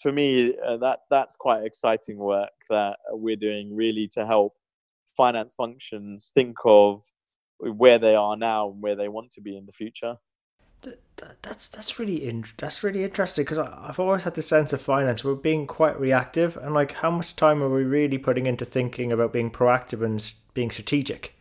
for 0.00 0.12
me, 0.12 0.54
uh, 0.66 0.76
that 0.78 1.00
that's 1.10 1.36
quite 1.36 1.64
exciting 1.64 2.18
work 2.18 2.50
that 2.68 2.98
we're 3.10 3.36
doing 3.36 3.74
really 3.74 4.08
to 4.12 4.26
help 4.26 4.54
finance 5.16 5.54
functions 5.54 6.32
think 6.34 6.56
of 6.64 7.02
where 7.58 7.98
they 7.98 8.14
are 8.14 8.36
now 8.36 8.70
and 8.70 8.82
where 8.82 8.96
they 8.96 9.08
want 9.08 9.30
to 9.32 9.40
be 9.40 9.56
in 9.56 9.66
the 9.66 9.72
future 9.72 10.16
that's 11.42 11.68
that's 11.68 11.98
really 11.98 12.28
in, 12.28 12.44
that's 12.56 12.82
really 12.82 13.04
interesting 13.04 13.44
because 13.44 13.58
I've 13.58 14.00
always 14.00 14.22
had 14.22 14.34
the 14.34 14.42
sense 14.42 14.72
of 14.72 14.80
finance 14.80 15.24
we're 15.24 15.34
being 15.34 15.66
quite 15.66 15.98
reactive 15.98 16.56
and 16.56 16.74
like 16.74 16.92
how 16.94 17.10
much 17.10 17.36
time 17.36 17.62
are 17.62 17.68
we 17.68 17.82
really 17.82 18.18
putting 18.18 18.46
into 18.46 18.64
thinking 18.64 19.12
about 19.12 19.32
being 19.32 19.50
proactive 19.50 20.02
and 20.02 20.32
being 20.54 20.70
strategic? 20.70 21.34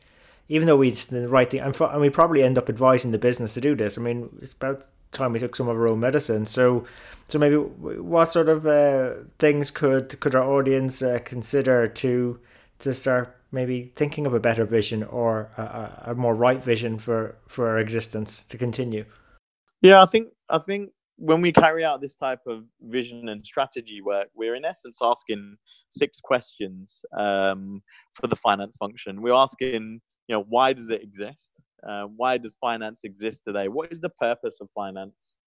Even 0.48 0.68
though 0.68 0.78
we 0.78 0.90
the 0.92 1.28
right 1.28 1.50
thing 1.50 1.62
and, 1.62 1.76
for, 1.76 1.92
and 1.92 2.02
we 2.02 2.10
probably 2.10 2.44
end 2.44 2.58
up 2.58 2.70
advising 2.70 3.12
the 3.12 3.18
business 3.18 3.54
to 3.54 3.62
do 3.62 3.76
this 3.76 3.98
I 3.98 4.02
mean 4.02 4.30
it's 4.42 4.54
about 4.54 4.88
time 5.12 5.34
we 5.34 5.40
took 5.40 5.56
some 5.56 5.68
of 5.68 5.76
our 5.76 5.88
own 5.88 6.00
medicine 6.00 6.46
so 6.46 6.86
so 7.28 7.40
maybe 7.40 7.56
what 7.56 8.32
sort 8.32 8.50
of 8.50 8.66
uh, 8.68 9.14
things 9.38 9.72
could 9.72 10.20
could 10.20 10.36
our 10.36 10.44
audience 10.44 11.02
uh, 11.02 11.20
consider 11.24 11.88
to 11.88 12.40
to 12.80 12.94
start 12.94 13.36
maybe 13.52 13.92
thinking 13.96 14.26
of 14.26 14.34
a 14.34 14.40
better 14.40 14.66
vision 14.66 15.04
or 15.04 15.50
a, 15.58 16.12
a 16.12 16.16
more 16.16 16.36
right 16.36 16.64
vision 16.64 16.98
for 16.98 17.36
for 17.48 17.70
our 17.70 17.80
existence 17.80 18.44
to 18.44 18.58
continue 18.58 19.06
yeah, 19.82 20.02
I 20.02 20.06
think 20.06 20.30
I 20.50 20.60
think 20.60 20.92
when 21.18 21.42
we 21.42 21.52
carry 21.52 21.84
out 21.84 22.02
this 22.02 22.16
type 22.16 22.40
of 22.48 22.64
vision 22.82 23.30
and 23.30 23.46
strategy 23.46 24.02
work, 24.02 24.28
we're 24.36 24.56
in 24.56 24.66
essence 24.66 25.00
asking 25.02 25.58
six 25.90 26.20
questions 26.22 27.02
um, 27.18 27.82
for 28.14 28.28
the 28.28 28.38
finance 28.38 28.78
function. 28.78 29.22
We're 29.22 29.34
asking, 29.34 30.00
you 30.28 30.36
know, 30.36 30.46
why 30.48 30.72
does 30.74 30.90
it 30.90 31.04
exist? 31.04 31.52
Uh, 31.88 32.04
why 32.16 32.38
does 32.38 32.56
finance 32.62 33.02
exist 33.04 33.42
today? 33.46 33.68
What 33.68 33.92
is 33.92 34.00
the 34.00 34.10
purpose 34.10 34.60
of 34.62 34.70
finance? 34.74 35.38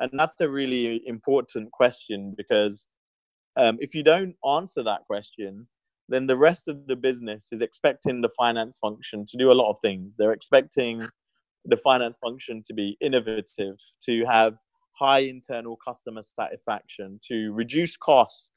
And 0.00 0.10
that's 0.14 0.40
a 0.40 0.48
really 0.48 1.02
important 1.06 1.72
question 1.72 2.34
because 2.36 2.88
um, 3.56 3.78
if 3.80 3.94
you 3.94 4.02
don't 4.02 4.34
answer 4.48 4.82
that 4.82 5.00
question, 5.06 5.66
then 6.08 6.26
the 6.26 6.36
rest 6.36 6.68
of 6.68 6.86
the 6.86 6.96
business 6.96 7.48
is 7.52 7.62
expecting 7.62 8.20
the 8.20 8.30
finance 8.36 8.76
function 8.80 9.24
to 9.26 9.36
do 9.36 9.50
a 9.50 9.54
lot 9.54 9.70
of 9.70 9.76
things. 9.82 10.14
They're 10.18 10.32
expecting 10.32 11.08
the 11.64 11.76
finance 11.76 12.16
function 12.20 12.62
to 12.66 12.74
be 12.74 12.96
innovative, 13.00 13.76
to 14.04 14.24
have 14.24 14.54
high 14.92 15.20
internal 15.20 15.76
customer 15.76 16.22
satisfaction, 16.22 17.20
to 17.28 17.52
reduce 17.52 17.96
cost, 17.96 18.50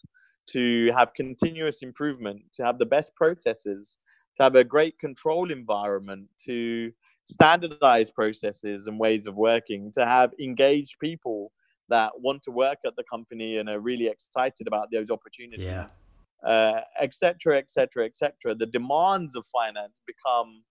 to 0.50 0.92
have 0.92 1.14
continuous 1.16 1.82
improvement, 1.82 2.42
to 2.54 2.64
have 2.64 2.78
the 2.78 2.86
best 2.86 3.16
processes, 3.16 3.98
to 4.38 4.44
have 4.44 4.56
a 4.56 4.64
great 4.64 4.98
control 5.00 5.52
environment, 5.52 6.28
to 6.46 6.92
standardize 7.26 8.12
processes 8.12 8.88
and 8.88 9.00
ways 9.00 9.28
of 9.28 9.36
working, 9.36 9.92
to 9.94 10.06
have 10.06 10.32
engaged 10.40 11.00
people 11.00 11.52
that 11.90 12.12
want 12.20 12.44
to 12.44 12.52
work 12.52 12.80
at 12.86 12.96
the 12.96 13.04
company 13.04 13.58
and 13.58 13.70
are 13.70 13.80
really 13.80 14.08
excited 14.08 14.68
about 14.68 14.92
those 14.92 15.10
opportunities, 15.10 15.68
etc., 15.68 16.00
etc., 16.44 16.44
uh, 16.44 16.82
et 17.00 17.14
cetera, 17.14 17.58
et 17.58 17.72
cetera, 17.72 18.06
et 18.06 18.16
cetera. 18.16 18.56
The 18.56 18.66
demands 18.68 19.36
of 19.36 19.46
finance 19.48 20.02
become 20.06 20.64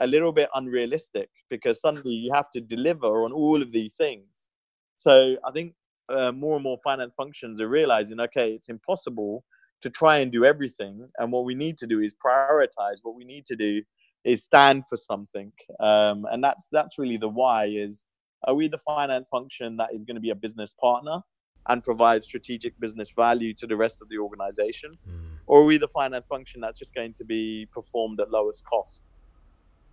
a 0.00 0.06
little 0.06 0.32
bit 0.32 0.48
unrealistic 0.54 1.28
because 1.48 1.80
suddenly 1.80 2.12
you 2.12 2.32
have 2.34 2.50
to 2.52 2.60
deliver 2.60 3.24
on 3.24 3.32
all 3.32 3.62
of 3.62 3.70
these 3.72 3.94
things. 3.96 4.48
So 4.96 5.36
I 5.46 5.50
think 5.52 5.74
uh, 6.08 6.32
more 6.32 6.56
and 6.56 6.64
more 6.64 6.78
finance 6.82 7.14
functions 7.14 7.60
are 7.60 7.68
realizing, 7.68 8.20
okay, 8.20 8.52
it's 8.52 8.68
impossible 8.68 9.44
to 9.82 9.90
try 9.90 10.18
and 10.18 10.30
do 10.30 10.44
everything, 10.44 11.08
and 11.18 11.32
what 11.32 11.44
we 11.44 11.54
need 11.54 11.78
to 11.78 11.86
do 11.86 12.00
is 12.00 12.14
prioritize. 12.14 12.98
What 13.02 13.14
we 13.14 13.24
need 13.24 13.46
to 13.46 13.56
do 13.56 13.82
is 14.24 14.44
stand 14.44 14.84
for 14.90 14.96
something, 14.96 15.52
um, 15.80 16.26
and 16.30 16.44
that's 16.44 16.68
that's 16.70 16.98
really 16.98 17.16
the 17.16 17.28
why. 17.28 17.66
Is 17.66 18.04
are 18.46 18.54
we 18.54 18.68
the 18.68 18.78
finance 18.78 19.28
function 19.28 19.78
that 19.78 19.94
is 19.94 20.04
going 20.04 20.16
to 20.16 20.20
be 20.20 20.30
a 20.30 20.34
business 20.34 20.74
partner 20.74 21.20
and 21.68 21.82
provide 21.82 22.24
strategic 22.24 22.78
business 22.78 23.12
value 23.16 23.54
to 23.54 23.66
the 23.66 23.76
rest 23.76 24.02
of 24.02 24.08
the 24.10 24.18
organization? 24.18 24.92
Mm. 25.08 25.38
Or 25.46 25.62
are 25.62 25.64
we 25.64 25.78
the 25.78 25.88
finance 25.88 26.26
function 26.26 26.60
that's 26.60 26.78
just 26.78 26.94
going 26.94 27.14
to 27.14 27.24
be 27.24 27.66
performed 27.72 28.20
at 28.20 28.30
lowest 28.30 28.64
cost? 28.64 29.04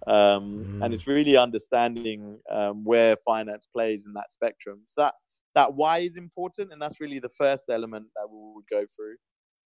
Um, 0.08 0.65
mm. 0.80 0.86
And 0.86 0.93
it's 0.93 1.08
really 1.08 1.36
understanding 1.36 2.39
um, 2.52 2.84
where 2.84 3.15
finance 3.26 3.67
plays 3.72 4.06
in 4.06 4.13
that 4.13 4.32
spectrum. 4.32 4.82
So 4.88 5.02
that, 5.02 5.15
that 5.56 5.74
why 5.74 6.00
is 6.00 6.17
important, 6.17 6.72
and 6.72 6.82
that's 6.82 7.02
really 7.02 7.20
the 7.20 7.30
first 7.30 7.65
element 7.70 8.06
that 8.15 8.28
we 8.30 8.38
would 8.56 8.65
go 8.72 8.86
through. 8.96 9.15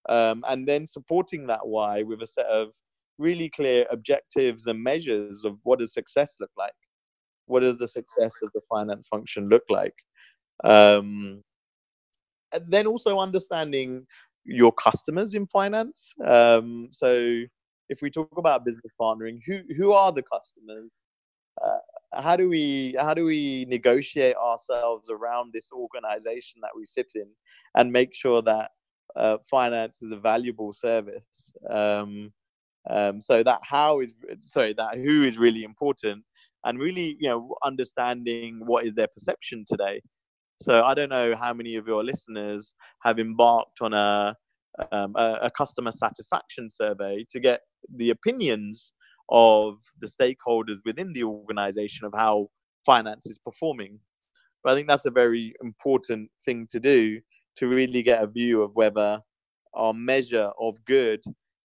Um, 0.08 0.44
and 0.48 0.66
then 0.66 0.86
supporting 0.86 1.46
that 1.46 1.66
why 1.66 2.02
with 2.02 2.22
a 2.22 2.26
set 2.26 2.46
of 2.46 2.74
really 3.18 3.48
clear 3.48 3.86
objectives 3.90 4.66
and 4.66 4.82
measures 4.82 5.44
of 5.44 5.58
what 5.62 5.78
does 5.78 5.92
success 5.92 6.36
look 6.40 6.50
like 6.56 6.72
what 7.46 7.60
does 7.60 7.76
the 7.76 7.88
success 7.88 8.34
of 8.42 8.50
the 8.54 8.60
finance 8.68 9.06
function 9.08 9.48
look 9.48 9.64
like 9.68 9.94
um, 10.64 11.42
and 12.52 12.64
then 12.68 12.86
also 12.86 13.18
understanding 13.18 14.06
your 14.44 14.72
customers 14.72 15.34
in 15.34 15.46
finance 15.46 16.14
um, 16.26 16.88
so 16.90 17.42
if 17.92 18.00
we 18.00 18.10
talk 18.10 18.38
about 18.38 18.64
business 18.64 18.92
partnering 19.00 19.38
who 19.46 19.60
who 19.76 19.92
are 19.92 20.12
the 20.12 20.22
customers? 20.22 21.00
Uh, 21.62 22.20
how 22.20 22.34
do 22.34 22.48
we 22.48 22.96
how 22.98 23.12
do 23.14 23.24
we 23.24 23.66
negotiate 23.68 24.36
ourselves 24.36 25.10
around 25.10 25.52
this 25.52 25.70
organization 25.72 26.60
that 26.62 26.70
we 26.74 26.84
sit 26.84 27.12
in 27.14 27.28
and 27.76 27.92
make 27.92 28.14
sure 28.14 28.40
that 28.42 28.70
uh, 29.14 29.36
finance 29.50 30.02
is 30.02 30.12
a 30.12 30.16
valuable 30.16 30.72
service? 30.72 31.52
Um, 31.70 32.32
um, 32.88 33.20
so 33.20 33.42
that 33.42 33.60
how 33.62 34.00
is 34.00 34.14
sorry 34.40 34.72
that 34.72 34.96
who 34.96 35.22
is 35.22 35.38
really 35.38 35.62
important 35.62 36.24
and 36.64 36.78
really 36.78 37.16
you 37.20 37.28
know 37.28 37.54
understanding 37.62 38.62
what 38.64 38.86
is 38.86 38.94
their 38.94 39.08
perception 39.08 39.64
today. 39.68 40.00
So 40.60 40.84
i 40.84 40.94
don't 40.94 41.08
know 41.10 41.34
how 41.34 41.52
many 41.52 41.76
of 41.76 41.86
your 41.86 42.02
listeners 42.04 42.74
have 43.04 43.18
embarked 43.18 43.80
on 43.80 43.92
a 43.92 44.36
um, 44.90 45.14
a, 45.16 45.38
a, 45.42 45.50
customer 45.50 45.92
satisfaction 45.92 46.70
survey 46.70 47.24
to 47.30 47.40
get 47.40 47.60
the 47.94 48.10
opinions 48.10 48.94
of 49.28 49.76
the 50.00 50.06
stakeholders 50.06 50.78
within 50.84 51.12
the 51.12 51.24
organization 51.24 52.06
of 52.06 52.12
how 52.16 52.48
finance 52.84 53.26
is 53.26 53.38
performing 53.38 53.98
but 54.64 54.72
i 54.72 54.74
think 54.74 54.88
that's 54.88 55.06
a 55.06 55.10
very 55.10 55.54
important 55.62 56.30
thing 56.44 56.66
to 56.70 56.80
do 56.80 57.20
to 57.56 57.66
really 57.68 58.02
get 58.02 58.22
a 58.22 58.26
view 58.26 58.62
of 58.62 58.74
whether 58.74 59.20
our 59.74 59.94
measure 59.94 60.50
of 60.58 60.82
good 60.84 61.20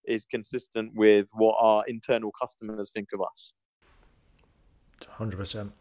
is 0.06 0.26
consistent 0.26 0.92
with 0.96 1.28
what 1.34 1.56
our 1.60 1.84
internal 1.88 2.32
customers 2.40 2.92
think 2.94 3.10
of 3.14 3.22
us 3.22 3.54
100%. 5.02 5.72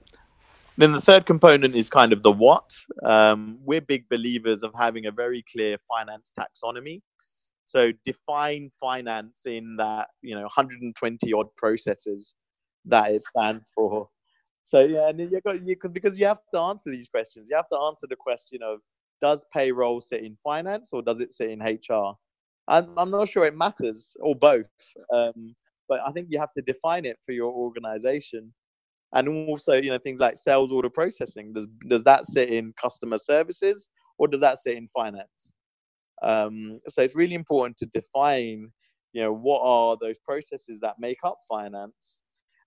Then 0.79 0.93
the 0.93 1.01
third 1.01 1.25
component 1.25 1.75
is 1.75 1.89
kind 1.89 2.13
of 2.13 2.23
the 2.23 2.31
what. 2.31 2.71
Um, 3.03 3.59
we're 3.65 3.81
big 3.81 4.09
believers 4.09 4.63
of 4.63 4.75
having 4.79 5.07
a 5.07 5.11
very 5.11 5.43
clear 5.51 5.79
finance 5.89 6.33
taxonomy. 6.39 7.01
So 7.67 7.93
define 8.05 8.71
finance 8.81 9.43
in 9.45 9.77
that 9.77 10.09
you 10.23 10.35
know 10.35 10.43
120 10.43 11.33
odd 11.33 11.55
processes 11.57 12.37
that 12.87 13.13
it 13.13 13.23
stands 13.23 13.71
for. 13.75 14.09
So 14.63 14.81
yeah, 14.81 15.09
and 15.09 15.21
you 15.21 15.41
got 15.45 15.65
you 15.67 15.77
because 15.93 16.19
you 16.19 16.27
have 16.27 16.41
to 16.55 16.61
answer 16.61 16.91
these 16.91 17.09
questions. 17.09 17.49
You 17.51 17.57
have 17.57 17.69
to 17.69 17.79
answer 17.79 18.07
the 18.09 18.17
question 18.17 18.61
of 18.63 18.79
does 19.21 19.45
payroll 19.53 20.01
sit 20.01 20.25
in 20.25 20.37
finance 20.43 20.91
or 20.93 21.03
does 21.03 21.21
it 21.21 21.33
sit 21.33 21.51
in 21.51 21.61
HR? 21.61 22.15
And 22.69 22.89
I'm 22.97 23.11
not 23.11 23.29
sure 23.29 23.47
it 23.47 23.57
matters 23.57 24.17
or 24.21 24.35
both. 24.35 24.67
Um, 25.13 25.55
but 25.89 26.01
I 26.07 26.11
think 26.13 26.29
you 26.31 26.39
have 26.39 26.53
to 26.55 26.63
define 26.63 27.05
it 27.05 27.19
for 27.25 27.33
your 27.33 27.53
organization 27.53 28.53
and 29.13 29.49
also 29.49 29.75
you 29.75 29.91
know 29.91 29.99
things 29.99 30.21
like 30.21 30.37
sales 30.37 30.73
order 30.73 30.91
processing 30.91 31.53
does 31.53 31.67
does 31.89 32.03
that 32.05 32.27
sit 32.27 32.49
in 32.49 32.73
customer 32.81 33.19
services 33.19 33.89
or 34.19 34.27
does 34.29 34.41
that 34.41 34.59
sit 34.59 34.77
in 34.77 34.89
finance 34.89 35.53
um, 36.23 36.81
so 36.89 37.03
it's 37.03 37.15
really 37.15 37.35
important 37.35 37.77
to 37.79 37.87
define 37.87 38.71
you 39.13 39.23
know 39.23 39.33
what 39.33 39.61
are 39.63 39.97
those 40.01 40.19
processes 40.19 40.79
that 40.81 40.97
make 40.99 41.19
up 41.25 41.39
finance 41.49 42.21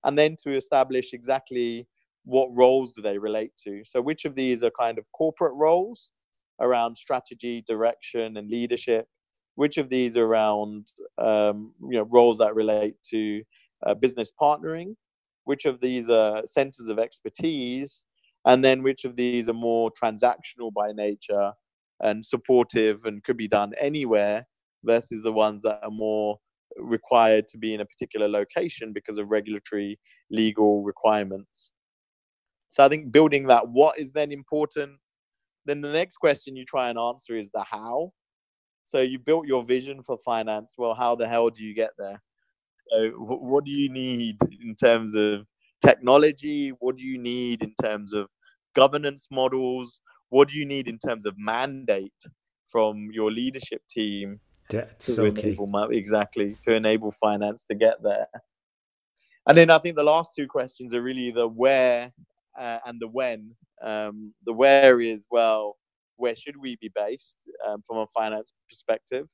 and 0.03 0.17
then 0.17 0.35
to 0.43 0.55
establish 0.55 1.13
exactly 1.13 1.87
what 2.25 2.49
roles 2.53 2.91
do 2.93 3.01
they 3.01 3.17
relate 3.17 3.51
to. 3.63 3.83
So 3.85 4.01
which 4.01 4.25
of 4.25 4.35
these 4.35 4.63
are 4.63 4.71
kind 4.71 4.97
of 4.97 5.05
corporate 5.13 5.53
roles 5.55 6.11
around 6.61 6.95
strategy 6.95 7.63
direction 7.67 8.37
and 8.37 8.49
leadership? 8.49 9.07
Which 9.55 9.77
of 9.77 9.89
these 9.89 10.15
are 10.15 10.25
around 10.25 10.87
um, 11.17 11.73
you 11.81 11.97
know 11.97 12.07
roles 12.09 12.37
that 12.37 12.55
relate 12.55 12.95
to 13.11 13.43
uh, 13.85 13.93
business 13.93 14.31
partnering? 14.39 14.95
Which 15.43 15.65
of 15.65 15.81
these 15.81 16.09
are 16.09 16.43
centers 16.45 16.87
of 16.87 16.99
expertise, 16.99 18.03
and 18.45 18.63
then 18.63 18.83
which 18.83 19.03
of 19.05 19.15
these 19.15 19.49
are 19.49 19.53
more 19.53 19.91
transactional 19.91 20.71
by 20.73 20.91
nature 20.93 21.53
and 22.01 22.25
supportive 22.25 23.05
and 23.05 23.23
could 23.23 23.37
be 23.37 23.47
done 23.47 23.73
anywhere 23.79 24.47
versus 24.83 25.23
the 25.23 25.31
ones 25.31 25.61
that 25.63 25.79
are 25.83 25.91
more 25.91 26.37
required 26.77 27.47
to 27.49 27.57
be 27.57 27.73
in 27.73 27.81
a 27.81 27.85
particular 27.85 28.27
location 28.27 28.93
because 28.93 29.17
of 29.17 29.29
regulatory 29.29 29.99
legal 30.31 30.83
requirements. 30.83 31.71
So 32.69 32.83
I 32.83 32.89
think 32.89 33.11
building 33.11 33.47
that 33.47 33.67
what 33.67 33.99
is 33.99 34.13
then 34.13 34.31
important. 34.31 34.93
Then 35.65 35.81
the 35.81 35.91
next 35.91 36.17
question 36.17 36.55
you 36.55 36.65
try 36.65 36.89
and 36.89 36.97
answer 36.97 37.35
is 37.35 37.51
the 37.51 37.63
how. 37.63 38.11
So 38.85 39.01
you 39.01 39.19
built 39.19 39.47
your 39.47 39.63
vision 39.63 40.01
for 40.03 40.17
finance. 40.23 40.75
Well, 40.77 40.93
how 40.93 41.15
the 41.15 41.27
hell 41.27 41.49
do 41.49 41.63
you 41.63 41.75
get 41.75 41.91
there? 41.97 42.21
So, 42.91 43.09
what 43.17 43.65
do 43.65 43.71
you 43.71 43.91
need 43.91 44.37
in 44.63 44.75
terms 44.75 45.15
of 45.15 45.45
technology? 45.85 46.69
What 46.79 46.97
do 46.97 47.03
you 47.03 47.19
need 47.19 47.61
in 47.61 47.73
terms 47.81 48.13
of 48.13 48.27
governance 48.75 49.27
models? 49.31 50.01
What 50.29 50.49
do 50.49 50.57
you 50.57 50.65
need 50.65 50.87
in 50.87 50.97
terms 50.97 51.25
of 51.25 51.35
mandate 51.37 52.13
from 52.67 53.09
your 53.11 53.31
leadership 53.31 53.81
team? 53.89 54.39
That's 54.69 55.07
to 55.07 55.13
so 55.13 55.25
enable 55.25 55.89
key. 55.89 55.97
exactly 55.97 56.55
to 56.61 56.73
enable 56.73 57.11
finance 57.11 57.65
to 57.69 57.75
get 57.75 58.03
there. 58.03 58.27
And 59.47 59.57
then 59.57 59.71
I 59.71 59.79
think 59.79 59.95
the 59.95 60.03
last 60.03 60.31
two 60.35 60.47
questions 60.47 60.93
are 60.93 61.01
really 61.01 61.31
the 61.31 61.47
where 61.47 62.11
uh, 62.59 62.79
and 62.85 62.99
the 62.99 63.07
when. 63.07 63.55
Um, 63.81 64.33
the 64.45 64.53
where 64.53 65.01
is 65.01 65.25
well, 65.31 65.77
where 66.17 66.35
should 66.35 66.57
we 66.57 66.75
be 66.81 66.91
based 66.93 67.35
um, 67.65 67.81
from 67.87 67.97
a 67.97 68.07
finance 68.07 68.53
perspective? 68.69 69.27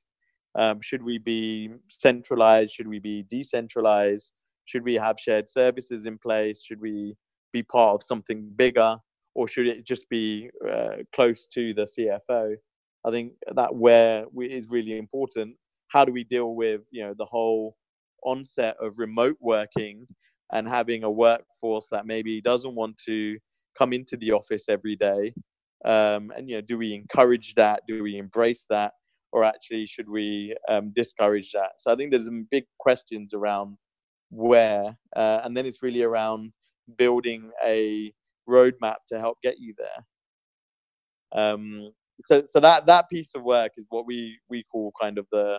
Um, 0.54 0.80
should 0.80 1.02
we 1.02 1.18
be 1.18 1.70
centralized? 1.88 2.70
Should 2.70 2.88
we 2.88 2.98
be 2.98 3.24
decentralized? 3.28 4.32
Should 4.64 4.84
we 4.84 4.94
have 4.94 5.16
shared 5.20 5.48
services 5.48 6.06
in 6.06 6.16
place? 6.16 6.62
Should 6.62 6.80
we 6.80 7.14
be 7.52 7.62
part 7.62 7.94
of 7.96 8.02
something 8.02 8.48
bigger? 8.56 8.96
Or 9.36 9.46
should 9.46 9.66
it 9.66 9.86
just 9.86 10.08
be 10.08 10.50
uh, 10.68 11.02
close 11.14 11.46
to 11.54 11.74
the 11.74 11.86
CFO? 11.86 12.54
I 13.06 13.10
think 13.10 13.32
that 13.54 13.74
where 13.74 14.24
we, 14.32 14.46
is 14.46 14.68
really 14.68 14.96
important. 14.98 15.56
How 15.88 16.04
do 16.04 16.12
we 16.12 16.24
deal 16.24 16.54
with 16.54 16.80
you 16.90 17.04
know 17.04 17.14
the 17.16 17.26
whole 17.26 17.76
onset 18.24 18.76
of 18.80 18.98
remote 18.98 19.36
working 19.40 20.06
and 20.52 20.68
having 20.68 21.04
a 21.04 21.10
workforce 21.10 21.88
that 21.90 22.06
maybe 22.06 22.40
doesn't 22.40 22.74
want 22.74 22.96
to 23.06 23.38
come 23.78 23.92
into 23.92 24.16
the 24.16 24.32
office 24.32 24.64
every 24.68 24.96
day? 24.96 25.34
Um, 25.84 26.32
and 26.34 26.48
you 26.48 26.56
know, 26.56 26.62
do 26.62 26.78
we 26.78 26.94
encourage 26.94 27.54
that? 27.54 27.82
Do 27.86 28.02
we 28.02 28.16
embrace 28.18 28.64
that? 28.70 28.92
or 29.36 29.44
actually 29.44 29.86
should 29.86 30.08
we 30.08 30.56
um, 30.70 30.92
discourage 30.94 31.52
that? 31.52 31.72
So 31.78 31.92
I 31.92 31.94
think 31.94 32.10
there's 32.10 32.24
some 32.24 32.46
big 32.50 32.64
questions 32.78 33.34
around 33.34 33.76
where, 34.30 34.96
uh, 35.14 35.40
and 35.44 35.54
then 35.54 35.66
it's 35.66 35.82
really 35.82 36.02
around 36.02 36.52
building 36.96 37.50
a 37.62 38.14
roadmap 38.48 38.96
to 39.08 39.18
help 39.18 39.38
get 39.42 39.58
you 39.58 39.74
there. 39.78 40.04
Um, 41.32 41.90
so 42.24 42.42
so 42.46 42.60
that 42.60 42.86
that 42.86 43.08
piece 43.08 43.34
of 43.34 43.42
work 43.42 43.72
is 43.76 43.86
what 43.90 44.06
we 44.06 44.38
we 44.48 44.64
call 44.64 44.92
kind 45.00 45.18
of 45.18 45.26
the 45.32 45.58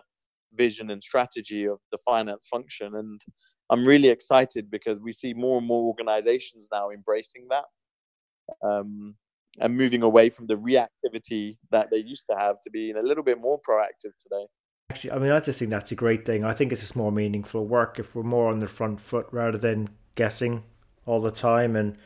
vision 0.56 0.90
and 0.90 1.04
strategy 1.04 1.66
of 1.66 1.80
the 1.92 1.98
finance 2.06 2.48
function 2.50 2.96
and 2.96 3.22
i'm 3.70 3.86
really 3.86 4.08
excited 4.08 4.72
because 4.72 5.00
we 5.02 5.14
see 5.14 5.34
more 5.34 5.58
and 5.58 5.68
more 5.68 5.84
organizations 5.84 6.70
now 6.72 6.90
embracing 6.90 7.48
that 7.50 7.66
um, 8.66 9.14
and 9.60 9.76
moving 9.76 10.04
away 10.04 10.30
from 10.30 10.48
the 10.48 10.56
reactivity 10.56 11.58
that 11.70 11.90
they 11.92 11.98
used 11.98 12.26
to 12.30 12.38
have 12.38 12.56
to 12.62 12.70
being 12.70 12.96
a 12.96 13.02
little 13.02 13.24
bit 13.24 13.40
more 13.40 13.60
proactive 13.68 14.16
today 14.22 14.46
actually 14.90 15.12
i 15.12 15.20
mean 15.20 15.32
i 15.32 15.40
just 15.40 15.60
think 15.60 15.70
that's 15.70 15.92
a 15.92 15.96
great 15.96 16.26
thing 16.26 16.46
i 16.46 16.54
think 16.54 16.72
it's 16.72 16.82
just 16.82 16.96
more 16.96 17.12
meaningful 17.12 17.66
work 17.66 18.00
if 18.00 18.16
we're 18.16 18.24
more 18.24 18.50
on 18.50 18.60
the 18.60 18.68
front 18.68 19.00
foot 19.00 19.28
rather 19.32 19.58
than 19.58 19.88
guessing 20.16 20.64
all 21.06 21.20
the 21.22 21.32
time 21.32 21.76
and 21.76 21.98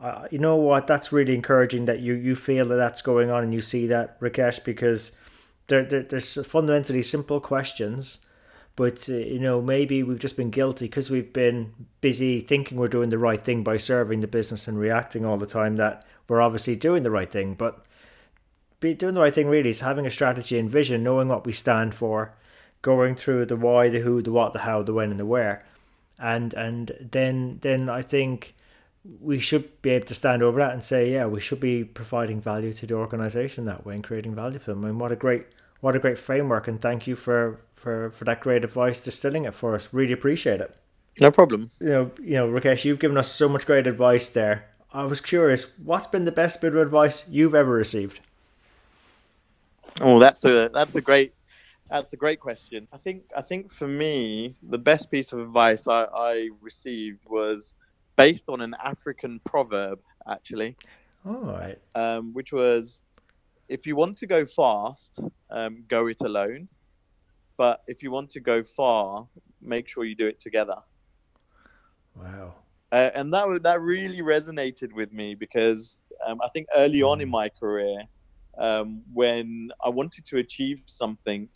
uh, 0.00 0.28
you 0.30 0.38
know 0.38 0.56
what? 0.56 0.86
That's 0.86 1.12
really 1.12 1.34
encouraging 1.34 1.86
that 1.86 2.00
you 2.00 2.14
you 2.14 2.34
feel 2.34 2.66
that 2.66 2.76
that's 2.76 3.02
going 3.02 3.30
on 3.30 3.42
and 3.42 3.52
you 3.52 3.60
see 3.60 3.86
that, 3.88 4.20
Rakesh, 4.20 4.64
because 4.64 5.12
there, 5.66 5.84
there 5.84 6.02
there's 6.02 6.46
fundamentally 6.46 7.02
simple 7.02 7.40
questions, 7.40 8.18
but 8.76 9.08
uh, 9.08 9.14
you 9.14 9.40
know 9.40 9.60
maybe 9.60 10.02
we've 10.02 10.20
just 10.20 10.36
been 10.36 10.50
guilty 10.50 10.84
because 10.86 11.10
we've 11.10 11.32
been 11.32 11.72
busy 12.00 12.40
thinking 12.40 12.78
we're 12.78 12.88
doing 12.88 13.08
the 13.08 13.18
right 13.18 13.44
thing 13.44 13.64
by 13.64 13.76
serving 13.76 14.20
the 14.20 14.28
business 14.28 14.68
and 14.68 14.78
reacting 14.78 15.24
all 15.24 15.36
the 15.36 15.46
time 15.46 15.76
that 15.76 16.04
we're 16.28 16.40
obviously 16.40 16.76
doing 16.76 17.02
the 17.02 17.10
right 17.10 17.30
thing, 17.30 17.54
but 17.54 17.84
be 18.80 18.94
doing 18.94 19.14
the 19.14 19.20
right 19.20 19.34
thing 19.34 19.48
really 19.48 19.70
is 19.70 19.80
having 19.80 20.06
a 20.06 20.10
strategy 20.10 20.58
and 20.58 20.70
vision, 20.70 21.02
knowing 21.02 21.28
what 21.28 21.44
we 21.44 21.52
stand 21.52 21.94
for, 21.94 22.34
going 22.82 23.16
through 23.16 23.46
the 23.46 23.56
why, 23.56 23.88
the 23.88 24.00
who, 24.00 24.22
the 24.22 24.30
what, 24.30 24.52
the 24.52 24.60
how, 24.60 24.82
the 24.82 24.92
when, 24.92 25.10
and 25.10 25.18
the 25.18 25.26
where, 25.26 25.64
and 26.18 26.54
and 26.54 27.08
then 27.12 27.58
then 27.62 27.88
I 27.88 28.02
think 28.02 28.54
we 29.20 29.38
should 29.38 29.80
be 29.82 29.90
able 29.90 30.06
to 30.06 30.14
stand 30.14 30.42
over 30.42 30.58
that 30.58 30.72
and 30.72 30.82
say, 30.82 31.12
yeah, 31.12 31.26
we 31.26 31.40
should 31.40 31.60
be 31.60 31.84
providing 31.84 32.40
value 32.40 32.72
to 32.72 32.86
the 32.86 32.94
organization 32.94 33.64
that 33.64 33.86
way 33.86 33.94
and 33.94 34.04
creating 34.04 34.34
value 34.34 34.58
for 34.58 34.72
them. 34.72 34.84
And 34.84 35.00
what 35.00 35.12
a 35.12 35.16
great 35.16 35.46
what 35.80 35.94
a 35.94 35.98
great 35.98 36.18
framework 36.18 36.66
and 36.66 36.80
thank 36.80 37.06
you 37.06 37.14
for 37.14 37.60
for 37.76 38.10
for 38.10 38.24
that 38.24 38.40
great 38.40 38.64
advice 38.64 39.00
distilling 39.00 39.44
it 39.44 39.54
for 39.54 39.74
us. 39.74 39.88
Really 39.92 40.12
appreciate 40.12 40.60
it. 40.60 40.76
No 41.20 41.30
problem. 41.30 41.70
You 41.80 41.88
know, 41.88 42.10
you 42.20 42.34
know, 42.34 42.48
Rakesh, 42.48 42.84
you've 42.84 42.98
given 42.98 43.16
us 43.16 43.30
so 43.30 43.48
much 43.48 43.66
great 43.66 43.86
advice 43.86 44.28
there. 44.28 44.68
I 44.92 45.04
was 45.04 45.20
curious, 45.20 45.66
what's 45.84 46.06
been 46.06 46.24
the 46.24 46.32
best 46.32 46.60
bit 46.60 46.74
of 46.74 46.80
advice 46.80 47.28
you've 47.28 47.54
ever 47.54 47.72
received? 47.72 48.20
Oh, 50.00 50.18
that's 50.18 50.44
a 50.44 50.70
that's 50.72 50.94
a 50.94 51.00
great 51.00 51.34
that's 51.90 52.12
a 52.12 52.16
great 52.16 52.40
question. 52.40 52.86
I 52.92 52.98
think 52.98 53.24
I 53.36 53.42
think 53.42 53.72
for 53.72 53.88
me, 53.88 54.54
the 54.62 54.78
best 54.78 55.10
piece 55.10 55.32
of 55.32 55.40
advice 55.40 55.88
I, 55.88 56.04
I 56.04 56.50
received 56.60 57.20
was 57.26 57.74
based 58.18 58.48
on 58.48 58.60
an 58.60 58.74
African 58.84 59.40
proverb, 59.46 60.00
actually. 60.28 60.76
All 61.24 61.34
right. 61.34 61.78
Um, 61.94 62.34
which 62.34 62.52
was, 62.52 63.02
if 63.68 63.86
you 63.86 63.94
want 63.96 64.18
to 64.18 64.26
go 64.26 64.44
fast, 64.44 65.20
um, 65.50 65.84
go 65.88 66.08
it 66.08 66.20
alone. 66.22 66.68
But 67.56 67.82
if 67.86 68.02
you 68.02 68.10
want 68.10 68.28
to 68.30 68.40
go 68.40 68.62
far, 68.62 69.26
make 69.62 69.88
sure 69.88 70.04
you 70.04 70.16
do 70.16 70.26
it 70.26 70.40
together. 70.40 70.76
Wow. 72.14 72.54
Uh, 72.90 73.10
and 73.14 73.32
that 73.32 73.62
that 73.62 73.80
really 73.80 74.20
resonated 74.20 74.92
with 74.92 75.12
me 75.12 75.34
because 75.34 76.00
um, 76.26 76.40
I 76.42 76.48
think 76.48 76.66
early 76.74 77.02
on 77.02 77.20
in 77.20 77.28
hmm. 77.28 77.32
my 77.32 77.48
career, 77.48 78.02
um, 78.58 79.02
when 79.12 79.70
I 79.84 79.90
wanted 79.90 80.24
to 80.26 80.38
achieve 80.38 80.82
something 80.86 81.48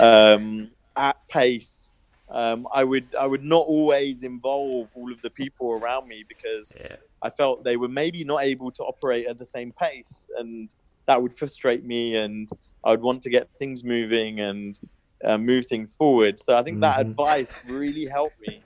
um, 0.00 0.70
at 0.96 1.16
pace 1.28 1.87
um, 2.30 2.68
I 2.72 2.84
would 2.84 3.06
I 3.18 3.26
would 3.26 3.42
not 3.42 3.66
always 3.66 4.22
involve 4.22 4.88
all 4.94 5.10
of 5.12 5.20
the 5.22 5.30
people 5.30 5.72
around 5.72 6.08
me 6.08 6.24
because 6.28 6.76
yeah. 6.78 6.96
I 7.22 7.30
felt 7.30 7.64
they 7.64 7.76
were 7.76 7.88
maybe 7.88 8.22
not 8.24 8.42
able 8.42 8.70
to 8.72 8.82
operate 8.82 9.26
at 9.26 9.38
the 9.38 9.46
same 9.46 9.72
pace, 9.72 10.28
and 10.36 10.74
that 11.06 11.20
would 11.20 11.32
frustrate 11.32 11.84
me, 11.84 12.16
and 12.16 12.50
I 12.84 12.90
would 12.90 13.00
want 13.00 13.22
to 13.22 13.30
get 13.30 13.48
things 13.58 13.82
moving 13.82 14.40
and 14.40 14.78
uh, 15.24 15.38
move 15.38 15.66
things 15.66 15.94
forward. 15.94 16.38
So 16.40 16.56
I 16.56 16.62
think 16.62 16.76
mm-hmm. 16.76 16.80
that 16.82 17.00
advice 17.00 17.62
really 17.66 18.06
helped 18.06 18.40
me 18.46 18.62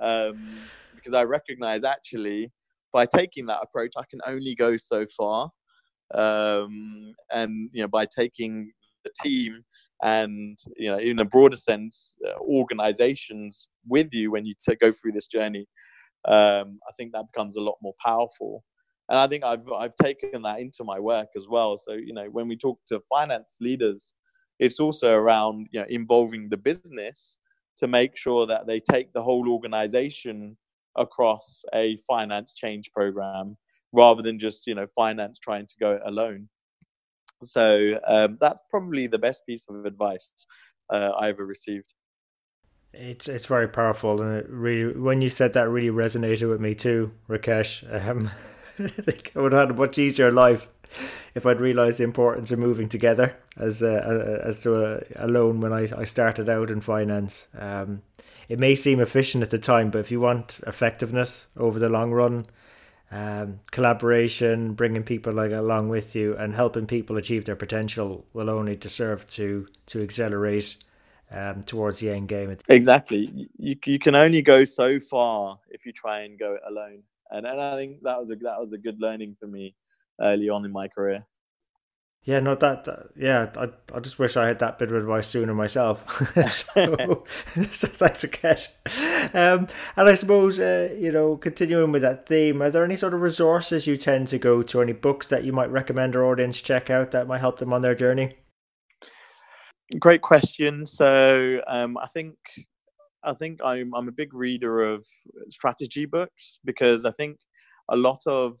um, 0.00 0.56
because 0.96 1.12
I 1.12 1.24
recognize 1.24 1.84
actually 1.84 2.50
by 2.92 3.04
taking 3.06 3.46
that 3.46 3.58
approach, 3.62 3.92
I 3.98 4.04
can 4.08 4.20
only 4.26 4.54
go 4.54 4.76
so 4.78 5.04
far, 5.14 5.50
um, 6.14 7.14
and 7.30 7.68
you 7.72 7.82
know 7.82 7.88
by 7.88 8.06
taking 8.06 8.72
the 9.04 9.10
team 9.22 9.62
and 10.02 10.58
you 10.76 10.90
know 10.90 10.98
in 10.98 11.18
a 11.18 11.24
broader 11.24 11.56
sense 11.56 12.16
uh, 12.26 12.38
organizations 12.40 13.68
with 13.86 14.12
you 14.12 14.30
when 14.30 14.44
you 14.44 14.54
t- 14.68 14.76
go 14.80 14.90
through 14.90 15.12
this 15.12 15.28
journey 15.28 15.66
um, 16.26 16.78
i 16.88 16.92
think 16.96 17.12
that 17.12 17.24
becomes 17.32 17.56
a 17.56 17.60
lot 17.60 17.76
more 17.82 17.94
powerful. 18.04 18.64
And 19.08 19.18
i 19.18 19.26
think 19.26 19.44
i've 19.44 19.70
i've 19.72 19.96
taken 20.02 20.42
that 20.42 20.60
into 20.60 20.84
my 20.84 20.98
work 20.98 21.28
as 21.36 21.46
well. 21.48 21.78
So 21.78 21.92
you 21.92 22.14
know 22.14 22.26
when 22.26 22.48
we 22.48 22.56
talk 22.56 22.78
to 22.88 23.00
finance 23.08 23.58
leaders 23.60 24.14
it's 24.58 24.80
also 24.80 25.10
around 25.10 25.68
you 25.72 25.80
know 25.80 25.86
involving 25.88 26.48
the 26.48 26.56
business 26.56 27.38
to 27.76 27.86
make 27.86 28.16
sure 28.16 28.46
that 28.46 28.66
they 28.66 28.80
take 28.80 29.12
the 29.12 29.22
whole 29.22 29.48
organization 29.48 30.56
across 30.96 31.64
a 31.74 31.98
finance 32.06 32.54
change 32.54 32.90
program 32.92 33.56
rather 33.92 34.22
than 34.22 34.38
just 34.38 34.66
you 34.66 34.74
know 34.74 34.86
finance 34.94 35.38
trying 35.38 35.66
to 35.66 35.74
go 35.80 35.92
it 35.92 36.02
alone 36.06 36.48
so 37.42 38.00
um, 38.06 38.38
that's 38.40 38.62
probably 38.70 39.06
the 39.06 39.18
best 39.18 39.46
piece 39.46 39.66
of 39.68 39.84
advice 39.84 40.30
uh, 40.90 41.10
I 41.18 41.28
ever 41.28 41.44
received. 41.44 41.94
It's 42.92 43.28
it's 43.28 43.46
very 43.46 43.68
powerful, 43.68 44.22
and 44.22 44.36
it 44.36 44.46
really 44.48 44.96
when 44.98 45.20
you 45.20 45.28
said 45.28 45.52
that 45.54 45.68
really 45.68 45.90
resonated 45.90 46.48
with 46.48 46.60
me 46.60 46.74
too, 46.74 47.12
Rakesh. 47.28 47.82
Um, 48.08 48.30
I 48.78 48.88
think 48.88 49.32
I 49.34 49.40
would 49.40 49.52
have 49.52 49.68
had 49.68 49.76
a 49.76 49.80
much 49.80 49.98
easier 49.98 50.30
life 50.30 50.68
if 51.34 51.46
I'd 51.46 51.60
realised 51.60 51.98
the 51.98 52.04
importance 52.04 52.52
of 52.52 52.58
moving 52.58 52.88
together 52.88 53.36
as 53.56 53.82
uh, 53.82 54.40
as 54.44 54.62
to 54.62 54.84
a, 54.84 55.00
alone 55.16 55.60
when 55.60 55.72
I, 55.72 55.88
I 55.96 56.04
started 56.04 56.48
out 56.48 56.70
in 56.70 56.80
finance. 56.80 57.48
Um, 57.58 58.02
it 58.48 58.58
may 58.58 58.74
seem 58.74 59.00
efficient 59.00 59.42
at 59.42 59.50
the 59.50 59.58
time, 59.58 59.90
but 59.90 59.98
if 59.98 60.10
you 60.10 60.20
want 60.20 60.60
effectiveness 60.66 61.48
over 61.56 61.78
the 61.78 61.88
long 61.88 62.12
run, 62.12 62.46
um, 63.14 63.60
collaboration, 63.70 64.74
bringing 64.74 65.04
people 65.04 65.32
like 65.32 65.52
along 65.52 65.88
with 65.88 66.16
you, 66.16 66.36
and 66.36 66.52
helping 66.52 66.84
people 66.86 67.16
achieve 67.16 67.44
their 67.44 67.54
potential 67.54 68.26
will 68.32 68.50
only 68.50 68.74
deserve 68.74 69.26
to 69.30 69.68
to 69.86 70.02
accelerate 70.02 70.76
um, 71.30 71.62
towards 71.62 72.00
the 72.00 72.10
end 72.10 72.26
game. 72.26 72.56
Exactly, 72.68 73.48
you 73.56 73.76
you 73.86 73.98
can 74.00 74.16
only 74.16 74.42
go 74.42 74.64
so 74.64 74.98
far 74.98 75.60
if 75.70 75.86
you 75.86 75.92
try 75.92 76.22
and 76.22 76.36
go 76.38 76.54
it 76.54 76.62
alone, 76.68 77.04
and 77.30 77.46
and 77.46 77.60
I 77.60 77.76
think 77.76 78.02
that 78.02 78.18
was 78.18 78.30
a 78.30 78.36
that 78.36 78.60
was 78.60 78.72
a 78.72 78.78
good 78.78 79.00
learning 79.00 79.36
for 79.38 79.46
me 79.46 79.76
early 80.20 80.48
on 80.48 80.64
in 80.64 80.72
my 80.72 80.88
career. 80.88 81.24
Yeah, 82.26 82.40
no, 82.40 82.54
that, 82.54 82.84
that, 82.84 83.10
yeah, 83.16 83.50
I, 83.54 83.68
I 83.94 84.00
just 84.00 84.18
wish 84.18 84.34
I 84.34 84.46
had 84.46 84.58
that 84.60 84.78
bit 84.78 84.90
of 84.90 84.96
advice 84.96 85.28
sooner 85.28 85.52
myself. 85.52 86.06
so, 86.50 87.24
so 87.70 87.88
thanks. 87.88 88.68
Um, 89.34 89.68
and 89.94 90.08
I 90.08 90.14
suppose, 90.14 90.58
uh, 90.58 90.96
you 90.98 91.12
know, 91.12 91.36
continuing 91.36 91.92
with 91.92 92.00
that 92.00 92.26
theme, 92.26 92.62
are 92.62 92.70
there 92.70 92.82
any 92.82 92.96
sort 92.96 93.12
of 93.12 93.20
resources 93.20 93.86
you 93.86 93.98
tend 93.98 94.28
to 94.28 94.38
go 94.38 94.62
to, 94.62 94.80
any 94.80 94.94
books 94.94 95.26
that 95.26 95.44
you 95.44 95.52
might 95.52 95.70
recommend 95.70 96.16
our 96.16 96.24
audience 96.24 96.62
check 96.62 96.88
out 96.88 97.10
that 97.10 97.26
might 97.26 97.40
help 97.40 97.58
them 97.58 97.74
on 97.74 97.82
their 97.82 97.94
journey? 97.94 98.36
Great 100.00 100.22
question. 100.22 100.86
So 100.86 101.60
um, 101.66 101.98
I 101.98 102.06
think 102.06 102.36
I 103.22 103.34
think 103.34 103.60
I'm 103.62 103.94
I'm 103.94 104.08
a 104.08 104.12
big 104.12 104.32
reader 104.32 104.82
of 104.82 105.06
strategy 105.50 106.06
books 106.06 106.58
because 106.64 107.04
I 107.04 107.12
think 107.12 107.38
a 107.90 107.96
lot 107.96 108.20
of 108.26 108.58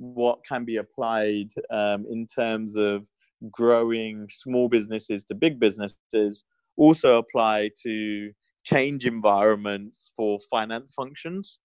what 0.00 0.38
can 0.48 0.64
be 0.64 0.76
applied 0.76 1.48
um, 1.70 2.06
in 2.10 2.26
terms 2.26 2.76
of 2.76 3.06
growing 3.50 4.26
small 4.30 4.68
businesses 4.68 5.22
to 5.24 5.34
big 5.34 5.60
businesses 5.60 6.44
also 6.76 7.18
apply 7.18 7.70
to 7.82 8.32
change 8.64 9.06
environments 9.06 10.10
for 10.16 10.38
finance 10.50 10.92
functions. 10.94 11.58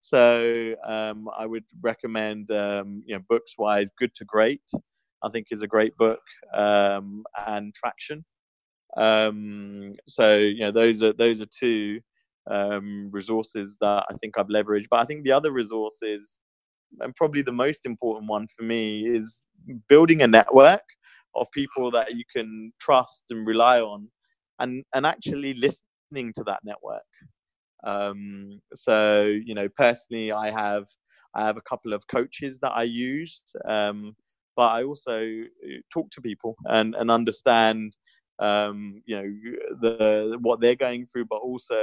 So 0.00 0.74
um, 0.86 1.28
I 1.38 1.46
would 1.46 1.64
recommend, 1.82 2.50
um, 2.50 3.02
you 3.06 3.14
know, 3.14 3.22
books 3.28 3.54
wise, 3.58 3.90
Good 3.98 4.14
to 4.16 4.24
Great. 4.24 4.62
I 5.22 5.30
think 5.30 5.46
is 5.50 5.62
a 5.62 5.66
great 5.66 5.96
book, 5.96 6.20
um, 6.54 7.24
and 7.46 7.74
Traction. 7.74 8.24
Um, 8.96 9.94
so 10.06 10.34
you 10.34 10.60
know, 10.60 10.70
those 10.70 11.02
are 11.02 11.14
those 11.14 11.40
are 11.40 11.46
two 11.46 12.00
um, 12.50 13.08
resources 13.10 13.78
that 13.80 14.04
I 14.10 14.14
think 14.20 14.36
I've 14.36 14.48
leveraged. 14.48 14.86
But 14.90 15.00
I 15.00 15.04
think 15.04 15.24
the 15.24 15.32
other 15.32 15.50
resources 15.50 16.38
and 17.00 17.14
probably 17.14 17.42
the 17.42 17.52
most 17.52 17.86
important 17.86 18.28
one 18.28 18.46
for 18.56 18.64
me 18.64 19.06
is 19.06 19.46
building 19.88 20.22
a 20.22 20.26
network 20.26 20.82
of 21.34 21.46
people 21.52 21.90
that 21.90 22.14
you 22.14 22.24
can 22.34 22.72
trust 22.80 23.24
and 23.30 23.46
rely 23.46 23.80
on 23.80 24.08
and 24.60 24.84
and 24.94 25.06
actually 25.06 25.54
listening 25.54 26.32
to 26.34 26.44
that 26.44 26.60
network. 26.64 27.02
Um, 27.84 28.60
so 28.74 29.24
you 29.24 29.54
know 29.54 29.68
personally 29.76 30.32
i 30.32 30.50
have 30.50 30.84
i 31.34 31.44
have 31.44 31.58
a 31.58 31.68
couple 31.68 31.92
of 31.92 32.06
coaches 32.06 32.58
that 32.60 32.72
i 32.72 32.82
use 32.82 33.42
um, 33.68 34.16
but 34.56 34.68
i 34.70 34.82
also 34.84 35.18
uh, 35.20 35.80
talk 35.92 36.10
to 36.12 36.22
people 36.22 36.56
and 36.64 36.94
and 36.94 37.10
understand 37.10 37.94
um, 38.38 39.02
you 39.04 39.16
know 39.16 39.30
the 39.82 40.38
what 40.40 40.60
they're 40.60 40.74
going 40.74 41.06
through 41.06 41.26
but 41.26 41.36
also 41.36 41.82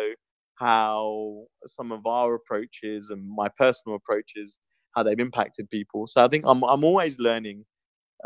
how 0.55 1.45
some 1.67 1.91
of 1.91 2.05
our 2.05 2.35
approaches 2.35 3.09
and 3.09 3.27
my 3.27 3.49
personal 3.57 3.95
approaches 3.95 4.57
how 4.95 5.03
they've 5.03 5.19
impacted 5.19 5.69
people. 5.69 6.07
So 6.07 6.23
I 6.23 6.27
think 6.27 6.43
I'm 6.47 6.63
I'm 6.63 6.83
always 6.83 7.19
learning 7.19 7.65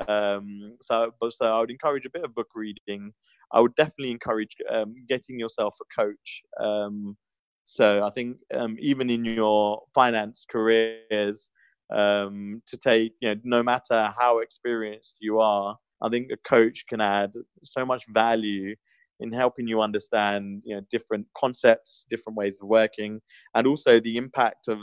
Um, 0.08 0.78
so, 0.82 1.12
but 1.20 1.34
so 1.34 1.46
I 1.46 1.60
would 1.60 1.72
encourage 1.72 2.06
a 2.06 2.10
bit 2.10 2.24
of 2.26 2.36
book 2.36 2.50
reading. 2.56 3.14
I 3.52 3.62
would 3.62 3.76
definitely 3.76 4.12
encourage 4.12 4.56
um, 4.70 4.96
getting 5.08 5.40
yourself 5.40 5.76
a 5.82 6.02
coach. 6.02 6.42
Um, 6.60 7.18
so 7.66 8.04
I 8.04 8.10
think 8.12 8.38
um, 8.54 8.78
even 8.80 9.10
in 9.10 9.26
your 9.26 9.84
finance 9.94 10.46
careers, 10.50 11.50
um, 11.94 12.62
to 12.68 12.78
take 12.78 13.14
you 13.22 13.30
know 13.36 13.42
no 13.44 13.64
matter 13.64 14.12
how 14.20 14.40
experienced 14.40 15.16
you 15.22 15.40
are, 15.40 15.78
I 16.02 16.10
think 16.10 16.32
a 16.32 16.38
coach 16.50 16.86
can 16.90 17.02
add 17.02 17.34
so 17.64 17.86
much 17.86 18.04
value 18.10 18.76
in 19.20 19.32
helping 19.32 19.68
you 19.68 19.82
understand 19.82 20.62
you 20.66 20.76
know 20.76 20.82
different 20.92 21.28
concepts, 21.38 22.06
different 22.10 22.38
ways 22.38 22.60
of 22.62 22.68
working, 22.68 23.22
and 23.56 23.68
also 23.68 24.00
the 24.00 24.18
impact 24.18 24.68
of 24.68 24.80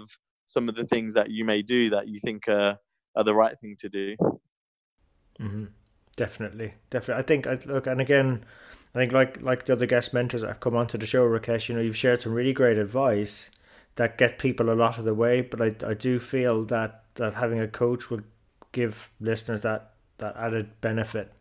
some 0.53 0.69
of 0.69 0.75
the 0.75 0.85
things 0.85 1.15
that 1.15 1.31
you 1.31 1.45
may 1.45 1.63
do 1.63 1.91
that 1.91 2.09
you 2.09 2.21
think 2.21 2.49
are, 2.49 2.79
are 3.17 3.25
the 3.25 3.35
right 3.35 3.59
thing 3.59 3.77
to 3.81 3.89
do. 3.89 4.17
Mm-hmm. 5.41 5.65
Definitely, 6.17 6.75
definitely. 6.91 7.23
I 7.23 7.27
think 7.27 7.47
I 7.47 7.59
look, 7.73 7.87
and 7.87 8.01
again, 8.01 8.45
I 8.95 8.99
think 8.99 9.13
like 9.13 9.41
like 9.41 9.65
the 9.65 9.73
other 9.73 9.87
guest 9.87 10.13
mentors 10.13 10.43
that 10.43 10.49
have 10.49 10.61
come 10.61 10.77
onto 10.77 10.99
the 10.99 11.07
show, 11.07 11.27
Rakesh, 11.27 11.69
you 11.69 11.75
know, 11.75 11.81
you've 11.81 11.97
shared 11.97 12.21
some 12.21 12.35
really 12.35 12.53
great 12.53 12.77
advice 12.77 13.51
that 13.97 14.19
get 14.19 14.39
people 14.39 14.71
a 14.71 14.77
lot 14.77 14.99
of 14.99 15.05
the 15.05 15.15
way. 15.15 15.41
But 15.41 15.63
I 15.63 15.91
I 15.91 15.95
do 15.95 16.19
feel 16.19 16.65
that 16.67 17.05
that 17.15 17.35
having 17.35 17.61
a 17.61 17.67
coach 17.69 18.11
will 18.11 18.21
give 18.73 19.11
listeners 19.21 19.63
that 19.63 19.93
that 20.19 20.37
added 20.37 20.81
benefit, 20.83 21.33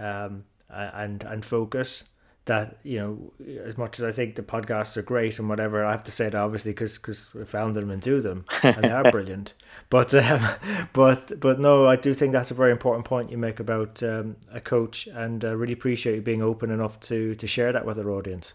um, 0.00 0.44
and 0.68 1.22
and 1.22 1.44
focus 1.44 2.04
that 2.46 2.78
you 2.82 2.98
know 2.98 3.32
as 3.64 3.78
much 3.78 3.98
as 3.98 4.04
I 4.04 4.10
think 4.10 4.34
the 4.34 4.42
podcasts 4.42 4.96
are 4.96 5.02
great 5.02 5.38
and 5.38 5.48
whatever 5.48 5.84
I 5.84 5.92
have 5.92 6.02
to 6.04 6.10
say 6.10 6.24
that 6.24 6.34
obviously 6.34 6.72
because 6.72 6.98
because 6.98 7.32
we 7.34 7.44
found 7.44 7.76
them 7.76 7.90
and 7.90 8.02
do 8.02 8.20
them 8.20 8.44
and 8.62 8.82
they 8.82 8.90
are 8.90 9.10
brilliant. 9.12 9.54
But 9.90 10.12
um, 10.14 10.40
but 10.92 11.38
but 11.38 11.60
no 11.60 11.86
I 11.86 11.96
do 11.96 12.12
think 12.14 12.32
that's 12.32 12.50
a 12.50 12.54
very 12.54 12.72
important 12.72 13.04
point 13.04 13.30
you 13.30 13.38
make 13.38 13.60
about 13.60 14.02
um, 14.02 14.36
a 14.52 14.60
coach 14.60 15.06
and 15.06 15.44
I 15.44 15.50
really 15.50 15.72
appreciate 15.72 16.16
you 16.16 16.22
being 16.22 16.42
open 16.42 16.70
enough 16.70 16.98
to 17.00 17.34
to 17.36 17.46
share 17.46 17.72
that 17.72 17.86
with 17.86 17.98
our 17.98 18.10
audience. 18.10 18.54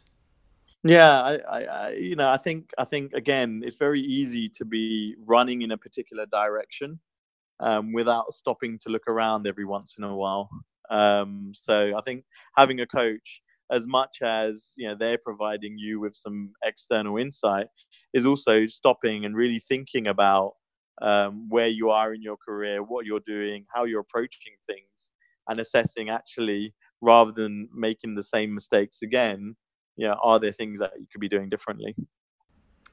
Yeah 0.84 1.22
I, 1.22 1.38
I, 1.38 1.64
I 1.64 1.92
you 1.92 2.16
know 2.18 2.30
I 2.30 2.38
think 2.38 2.72
I 2.78 2.84
think 2.84 3.14
again 3.14 3.62
it's 3.66 3.78
very 3.78 4.02
easy 4.02 4.50
to 4.50 4.66
be 4.66 5.16
running 5.26 5.62
in 5.62 5.72
a 5.72 5.78
particular 5.78 6.26
direction 6.26 7.00
um, 7.62 7.94
without 7.94 8.34
stopping 8.34 8.78
to 8.80 8.90
look 8.90 9.08
around 9.08 9.48
every 9.48 9.66
once 9.66 9.96
in 9.98 10.04
a 10.04 10.16
while. 10.16 10.50
Um, 10.90 11.52
so 11.54 11.94
I 11.98 12.02
think 12.02 12.24
having 12.56 12.82
a 12.82 12.88
coach 12.88 13.42
as 13.72 13.88
much 13.88 14.20
as 14.22 14.74
you 14.78 14.88
know 14.88 14.96
they're 14.96 15.18
providing 15.18 15.78
you 15.78 16.00
with 16.00 16.16
some 16.16 16.52
external 16.64 17.18
insight 17.18 17.68
is 18.14 18.26
also 18.26 18.66
stopping 18.68 19.26
and 19.26 19.36
really 19.36 19.60
thinking 19.60 20.08
about 20.08 20.54
um, 21.02 21.48
where 21.50 21.68
you 21.68 21.90
are 21.90 22.14
in 22.14 22.22
your 22.22 22.38
career 22.38 22.82
what 22.82 23.06
you're 23.06 23.22
doing 23.26 23.66
how 23.74 23.84
you're 23.84 24.02
approaching 24.02 24.54
things 24.68 25.10
and 25.48 25.60
assessing 25.60 26.10
actually 26.10 26.74
rather 27.02 27.32
than 27.32 27.70
making 27.76 28.16
the 28.16 28.24
same 28.24 28.54
mistakes 28.54 29.02
again 29.02 29.56
you 29.98 30.08
know 30.08 30.18
are 30.24 30.40
there 30.40 30.52
things 30.52 30.80
that 30.80 30.94
you 31.00 31.08
could 31.12 31.22
be 31.22 31.28
doing 31.28 31.50
differently? 31.50 31.96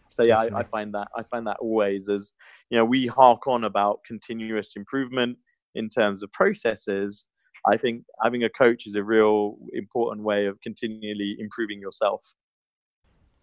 So 0.08 0.22
yeah 0.22 0.38
I, 0.38 0.58
I, 0.60 0.62
find 0.64 0.94
that 0.94 1.08
i 1.16 1.22
find 1.22 1.46
that 1.46 1.56
always 1.60 2.08
as 2.08 2.34
you 2.70 2.78
know 2.78 2.84
we 2.84 3.06
hark 3.06 3.46
on 3.46 3.64
about 3.64 4.00
continuous 4.06 4.72
improvement 4.76 5.38
in 5.74 5.88
terms 5.88 6.22
of 6.22 6.30
processes 6.30 7.26
I 7.66 7.76
think 7.76 8.04
having 8.22 8.44
a 8.44 8.50
coach 8.50 8.86
is 8.86 8.94
a 8.94 9.02
real 9.02 9.56
important 9.72 10.24
way 10.24 10.46
of 10.46 10.60
continually 10.60 11.36
improving 11.38 11.80
yourself. 11.80 12.22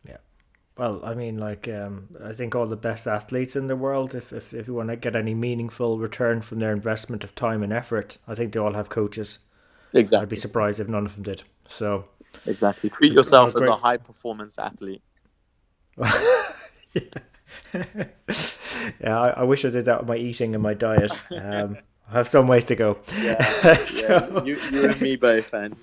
Yeah. 0.08 0.18
Well, 0.78 1.02
I 1.04 1.16
mean, 1.16 1.38
like, 1.38 1.68
um, 1.68 2.16
I 2.24 2.32
think 2.34 2.56
all 2.56 2.68
the 2.68 2.76
best 2.76 3.08
athletes 3.08 3.56
in 3.56 3.68
the 3.68 3.76
world, 3.76 4.14
if, 4.14 4.32
if, 4.32 4.54
if 4.54 4.68
you 4.68 4.76
want 4.76 4.90
to 4.90 4.96
get 4.96 5.16
any 5.16 5.34
meaningful 5.34 5.98
return 5.98 6.42
from 6.42 6.60
their 6.60 6.72
investment 6.72 7.24
of 7.24 7.34
time 7.34 7.64
and 7.64 7.74
effort, 7.74 8.18
I 8.28 8.36
think 8.36 8.54
they 8.54 8.60
all 8.60 8.74
have 8.74 8.90
coaches. 8.90 9.40
Exactly. 9.94 10.24
I'd 10.24 10.30
be 10.30 10.36
surprised 10.36 10.80
if 10.80 10.88
none 10.88 11.06
of 11.06 11.16
them 11.16 11.24
did. 11.24 11.44
So, 11.68 12.06
exactly. 12.46 12.90
Treat 12.92 13.14
yourself 13.14 13.56
as 13.56 13.68
a 13.68 13.76
high 13.76 13.98
performance 13.98 14.58
athlete. 14.60 15.02
yeah, 15.98 17.02
yeah 17.74 19.20
I, 19.20 19.30
I, 19.30 19.44
wish 19.44 19.66
I 19.66 19.70
did 19.70 19.86
that 19.86 20.00
with 20.00 20.08
my 20.08 20.16
eating 20.16 20.54
and 20.54 20.64
my 20.64 20.74
diet. 20.74 21.12
Um, 21.38 21.78
I 22.10 22.14
have 22.14 22.28
some 22.28 22.48
ways 22.48 22.66
to 22.66 22.76
go. 22.76 22.98
Yeah, 23.22 23.44
so, 23.86 24.08
yeah. 24.08 24.44
You, 24.44 24.58
you 24.72 24.90
and 24.90 25.02
me 25.02 25.16
both, 25.16 25.52
man. 25.54 25.76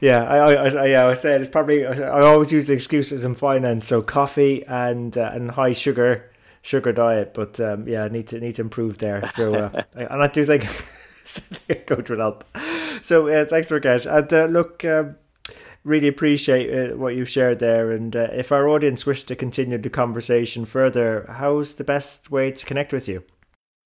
Yeah, 0.00 0.24
I, 0.24 0.52
I, 0.52 0.68
I, 0.68 0.86
yeah, 0.86 1.06
I 1.06 1.14
said 1.14 1.40
it's 1.40 1.50
probably. 1.50 1.86
I 1.86 2.20
always 2.20 2.52
use 2.52 2.66
the 2.66 2.74
excuses 2.74 3.24
in 3.24 3.34
finance, 3.34 3.86
so 3.86 4.02
coffee 4.02 4.64
and 4.66 5.16
uh, 5.16 5.30
and 5.32 5.52
high 5.52 5.72
sugar 5.72 6.30
sugar 6.62 6.92
diet. 6.92 7.32
But 7.34 7.58
um, 7.60 7.88
yeah, 7.88 8.04
I 8.04 8.08
need 8.08 8.26
to 8.28 8.40
need 8.40 8.56
to 8.56 8.62
improve 8.62 8.98
there. 8.98 9.26
So 9.28 9.54
uh, 9.54 9.82
and 9.94 10.22
I 10.22 10.26
do 10.26 10.44
think 10.44 10.64
coach 11.86 12.10
would 12.10 12.18
help. 12.18 12.44
So 13.02 13.28
uh, 13.28 13.44
thanks 13.46 13.68
for 13.68 13.80
Rakesh. 13.80 14.06
And 14.10 14.32
uh, 14.32 14.46
look, 14.46 14.84
um, 14.84 15.16
really 15.84 16.08
appreciate 16.08 16.92
uh, 16.92 16.96
what 16.96 17.14
you've 17.14 17.28
shared 17.28 17.58
there. 17.58 17.90
And 17.90 18.16
uh, 18.16 18.28
if 18.32 18.50
our 18.50 18.68
audience 18.68 19.06
wish 19.06 19.22
to 19.24 19.36
continue 19.36 19.78
the 19.78 19.90
conversation 19.90 20.64
further, 20.64 21.26
how's 21.28 21.74
the 21.74 21.84
best 21.84 22.30
way 22.30 22.50
to 22.50 22.66
connect 22.66 22.92
with 22.92 23.08
you? 23.08 23.22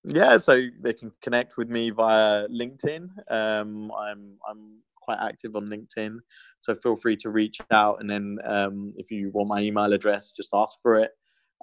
Yeah, 0.03 0.37
so 0.37 0.67
they 0.81 0.93
can 0.93 1.11
connect 1.21 1.57
with 1.57 1.69
me 1.69 1.89
via 1.89 2.47
LinkedIn. 2.47 3.09
Um, 3.29 3.91
I'm 3.91 4.37
I'm 4.49 4.79
quite 4.95 5.17
active 5.21 5.55
on 5.55 5.67
LinkedIn, 5.67 6.17
so 6.59 6.73
feel 6.73 6.95
free 6.95 7.17
to 7.17 7.29
reach 7.29 7.59
out. 7.71 7.99
And 7.99 8.09
then 8.09 8.37
um, 8.45 8.91
if 8.95 9.11
you 9.11 9.31
want 9.33 9.49
my 9.49 9.59
email 9.61 9.91
address, 9.91 10.31
just 10.31 10.51
ask 10.53 10.77
for 10.81 10.99
it. 10.99 11.11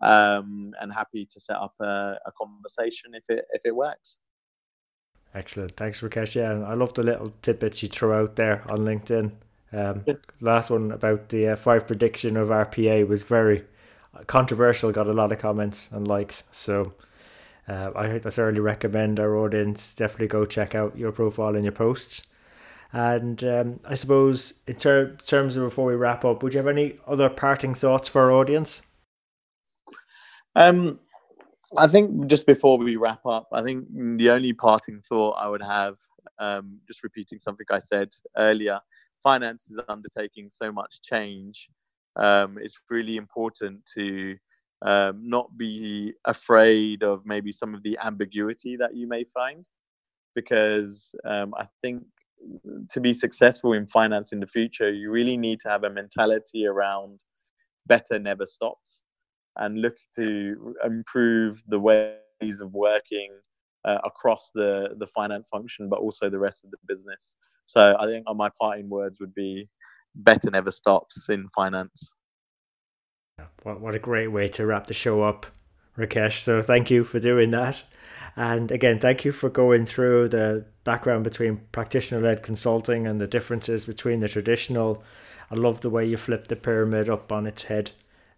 Um, 0.03 0.75
and 0.79 0.93
happy 0.93 1.27
to 1.31 1.41
set 1.41 1.57
up 1.57 1.73
a, 1.81 2.19
a, 2.27 2.33
conversation 2.37 3.15
if 3.15 3.25
it 3.31 3.47
if 3.53 3.63
it 3.65 3.75
works. 3.75 4.19
Excellent, 5.35 5.75
thanks, 5.75 6.03
Rakesh. 6.03 6.35
Yeah, 6.35 6.67
I 6.67 6.75
love 6.75 6.93
the 6.93 7.03
little 7.03 7.33
tidbits 7.41 7.83
you 7.83 7.89
throw 7.89 8.23
out 8.23 8.37
there 8.37 8.63
on 8.71 8.81
LinkedIn. 8.81 9.33
Um, 9.73 10.05
last 10.41 10.69
one 10.69 10.93
about 10.93 11.31
the 11.31 11.49
uh, 11.49 11.57
five 11.57 11.87
prediction 11.87 12.37
of 12.37 12.49
RPA 12.49 13.09
was 13.09 13.23
very 13.23 13.65
controversial. 14.27 14.93
Got 14.93 15.09
a 15.09 15.13
lot 15.15 15.33
of 15.33 15.39
comments 15.39 15.91
and 15.91 16.07
likes. 16.07 16.45
So 16.53 16.93
uh, 17.69 17.91
I 17.95 18.19
thoroughly 18.19 18.61
recommend 18.61 19.19
our 19.19 19.37
audience 19.37 19.95
definitely 19.95 20.29
go 20.29 20.47
check 20.47 20.75
out 20.75 20.97
your 20.97 21.13
profile 21.13 21.55
and 21.55 21.65
your 21.65 21.73
posts. 21.73 22.27
And 22.93 23.43
um, 23.45 23.81
I 23.85 23.95
suppose 23.95 24.61
in 24.67 24.77
ter- 24.77 25.17
terms 25.17 25.57
of 25.57 25.65
before 25.65 25.87
we 25.87 25.95
wrap 25.95 26.25
up, 26.25 26.43
would 26.43 26.55
you 26.55 26.59
have 26.59 26.69
any 26.69 26.99
other 27.07 27.29
parting 27.29 27.75
thoughts 27.75 28.09
for 28.09 28.23
our 28.23 28.33
audience? 28.33 28.83
Um, 30.55 31.01
I 31.77 31.89
think 31.89 32.29
just 32.29 32.47
before 32.47 32.79
we 32.79 32.97
wrap 32.97 33.27
up, 33.27 33.49
I 33.53 33.63
think 33.63 33.87
the 33.93 34.31
only 34.31 34.53
parting 34.53 35.01
thought 35.01 35.33
I 35.33 35.49
would 35.49 35.63
have, 35.63 35.97
um, 36.39 36.79
just 36.87 37.03
repeating 37.03 37.39
something 37.41 37.67
I 37.71 37.81
said 37.81 38.15
earlier, 38.37 38.81
finance 39.23 39.69
is 39.69 39.79
undertaking 39.89 40.49
so 40.51 40.71
much 40.71 41.03
change. 41.03 41.69
Um, 42.15 42.57
it's 42.59 42.79
really 42.89 43.17
important 43.17 43.85
to 43.95 44.37
um, 44.83 45.21
not 45.23 45.57
be 45.57 46.13
afraid 46.25 47.03
of 47.03 47.25
maybe 47.25 47.53
some 47.53 47.75
of 47.75 47.83
the 47.83 47.99
ambiguity 48.03 48.77
that 48.77 48.95
you 48.95 49.09
may 49.09 49.25
find 49.25 49.67
because 50.35 51.13
um, 51.25 51.55
i 51.59 51.67
think 51.83 52.03
to 52.91 53.01
be 53.01 53.15
successful 53.15 53.73
in 53.73 53.87
finance 53.87 54.33
in 54.33 54.41
the 54.41 54.47
future 54.47 54.93
you 54.93 55.11
really 55.11 55.37
need 55.37 55.61
to 55.61 55.69
have 55.69 55.85
a 55.85 55.91
mentality 55.91 56.67
around 56.67 57.23
better 57.87 58.19
never 58.19 58.47
stops 58.47 59.05
and 59.57 59.81
look 59.81 59.97
to 60.15 60.75
improve 60.85 61.63
the 61.69 61.79
ways 61.79 62.61
of 62.61 62.73
working 62.75 63.31
uh, 63.87 63.99
across 64.05 64.51
the 64.55 64.89
the 64.99 65.07
finance 65.07 65.49
function 65.49 65.89
but 65.89 66.01
also 66.01 66.29
the 66.29 66.39
rest 66.39 66.65
of 66.65 66.71
the 66.71 66.77
business. 66.87 67.37
So 67.67 67.97
i 67.99 68.07
think 68.07 68.27
my 68.35 68.51
parting 68.61 68.89
words 68.89 69.21
would 69.21 69.35
be 69.35 69.69
better 70.15 70.51
never 70.51 70.71
stops 70.71 71.29
in 71.29 71.49
finance 71.55 72.13
what, 73.67 73.81
what 73.81 73.95
a 73.95 73.99
great 73.99 74.29
way 74.29 74.47
to 74.49 74.65
wrap 74.65 74.87
the 74.87 74.95
show 74.95 75.23
up, 75.23 75.47
Rakesh. 75.99 76.41
So 76.41 76.63
thank 76.63 76.91
you 76.91 77.03
for 77.03 77.19
doing 77.19 77.51
that. 77.51 77.83
And 78.37 78.71
again, 78.71 79.01
thank 79.01 79.25
you 79.25 79.33
for 79.33 79.49
going 79.49 79.87
through 79.87 80.29
the 80.29 80.67
background 80.85 81.25
between 81.25 81.63
practitioner 81.73 82.21
led 82.21 82.43
consulting 82.43 83.07
and 83.07 83.21
the 83.21 83.27
differences 83.27 83.85
between 83.87 84.21
the 84.21 84.29
traditional. 84.29 85.03
I 85.51 85.57
love 85.57 85.81
the 85.81 85.91
way 85.91 86.07
you 86.07 86.17
flipped 86.17 86.49
the 86.49 86.57
pyramid 86.57 87.09
up 87.09 87.33
on 87.33 87.47
its 87.47 87.65
head. 87.65 87.91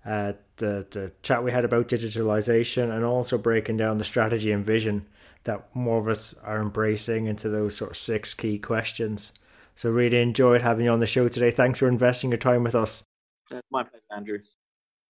Uh, 0.07 0.33
the, 0.57 0.87
the 0.91 1.13
chat 1.23 1.45
we 1.45 1.53
had 1.53 1.65
about 1.65 1.89
digitalization 1.89 2.91
and 2.91 3.05
also 3.05 3.37
breaking 3.37 3.77
down 3.77 3.99
the 3.99 4.05
strategy 4.05 4.51
and 4.51 4.65
vision 4.65 5.05
that 5.45 5.69
more 5.75 5.99
of 5.99 6.09
us 6.09 6.35
are 6.43 6.61
embracing 6.63 7.27
into 7.27 7.49
those 7.49 7.77
sort 7.77 7.91
of 7.91 7.97
six 7.97 8.33
key 8.33 8.59
questions. 8.59 9.33
So, 9.75 9.91
really 9.91 10.21
enjoyed 10.21 10.63
having 10.63 10.87
you 10.87 10.91
on 10.91 11.01
the 11.01 11.07
show 11.07 11.29
today. 11.29 11.51
Thanks 11.51 11.79
for 11.79 11.89
investing 11.89 12.31
your 12.31 12.39
time 12.39 12.65
with 12.65 12.75
us. 12.75 13.05
My 13.71 13.85
pleasure, 13.85 14.03
Andrew. 14.11 14.39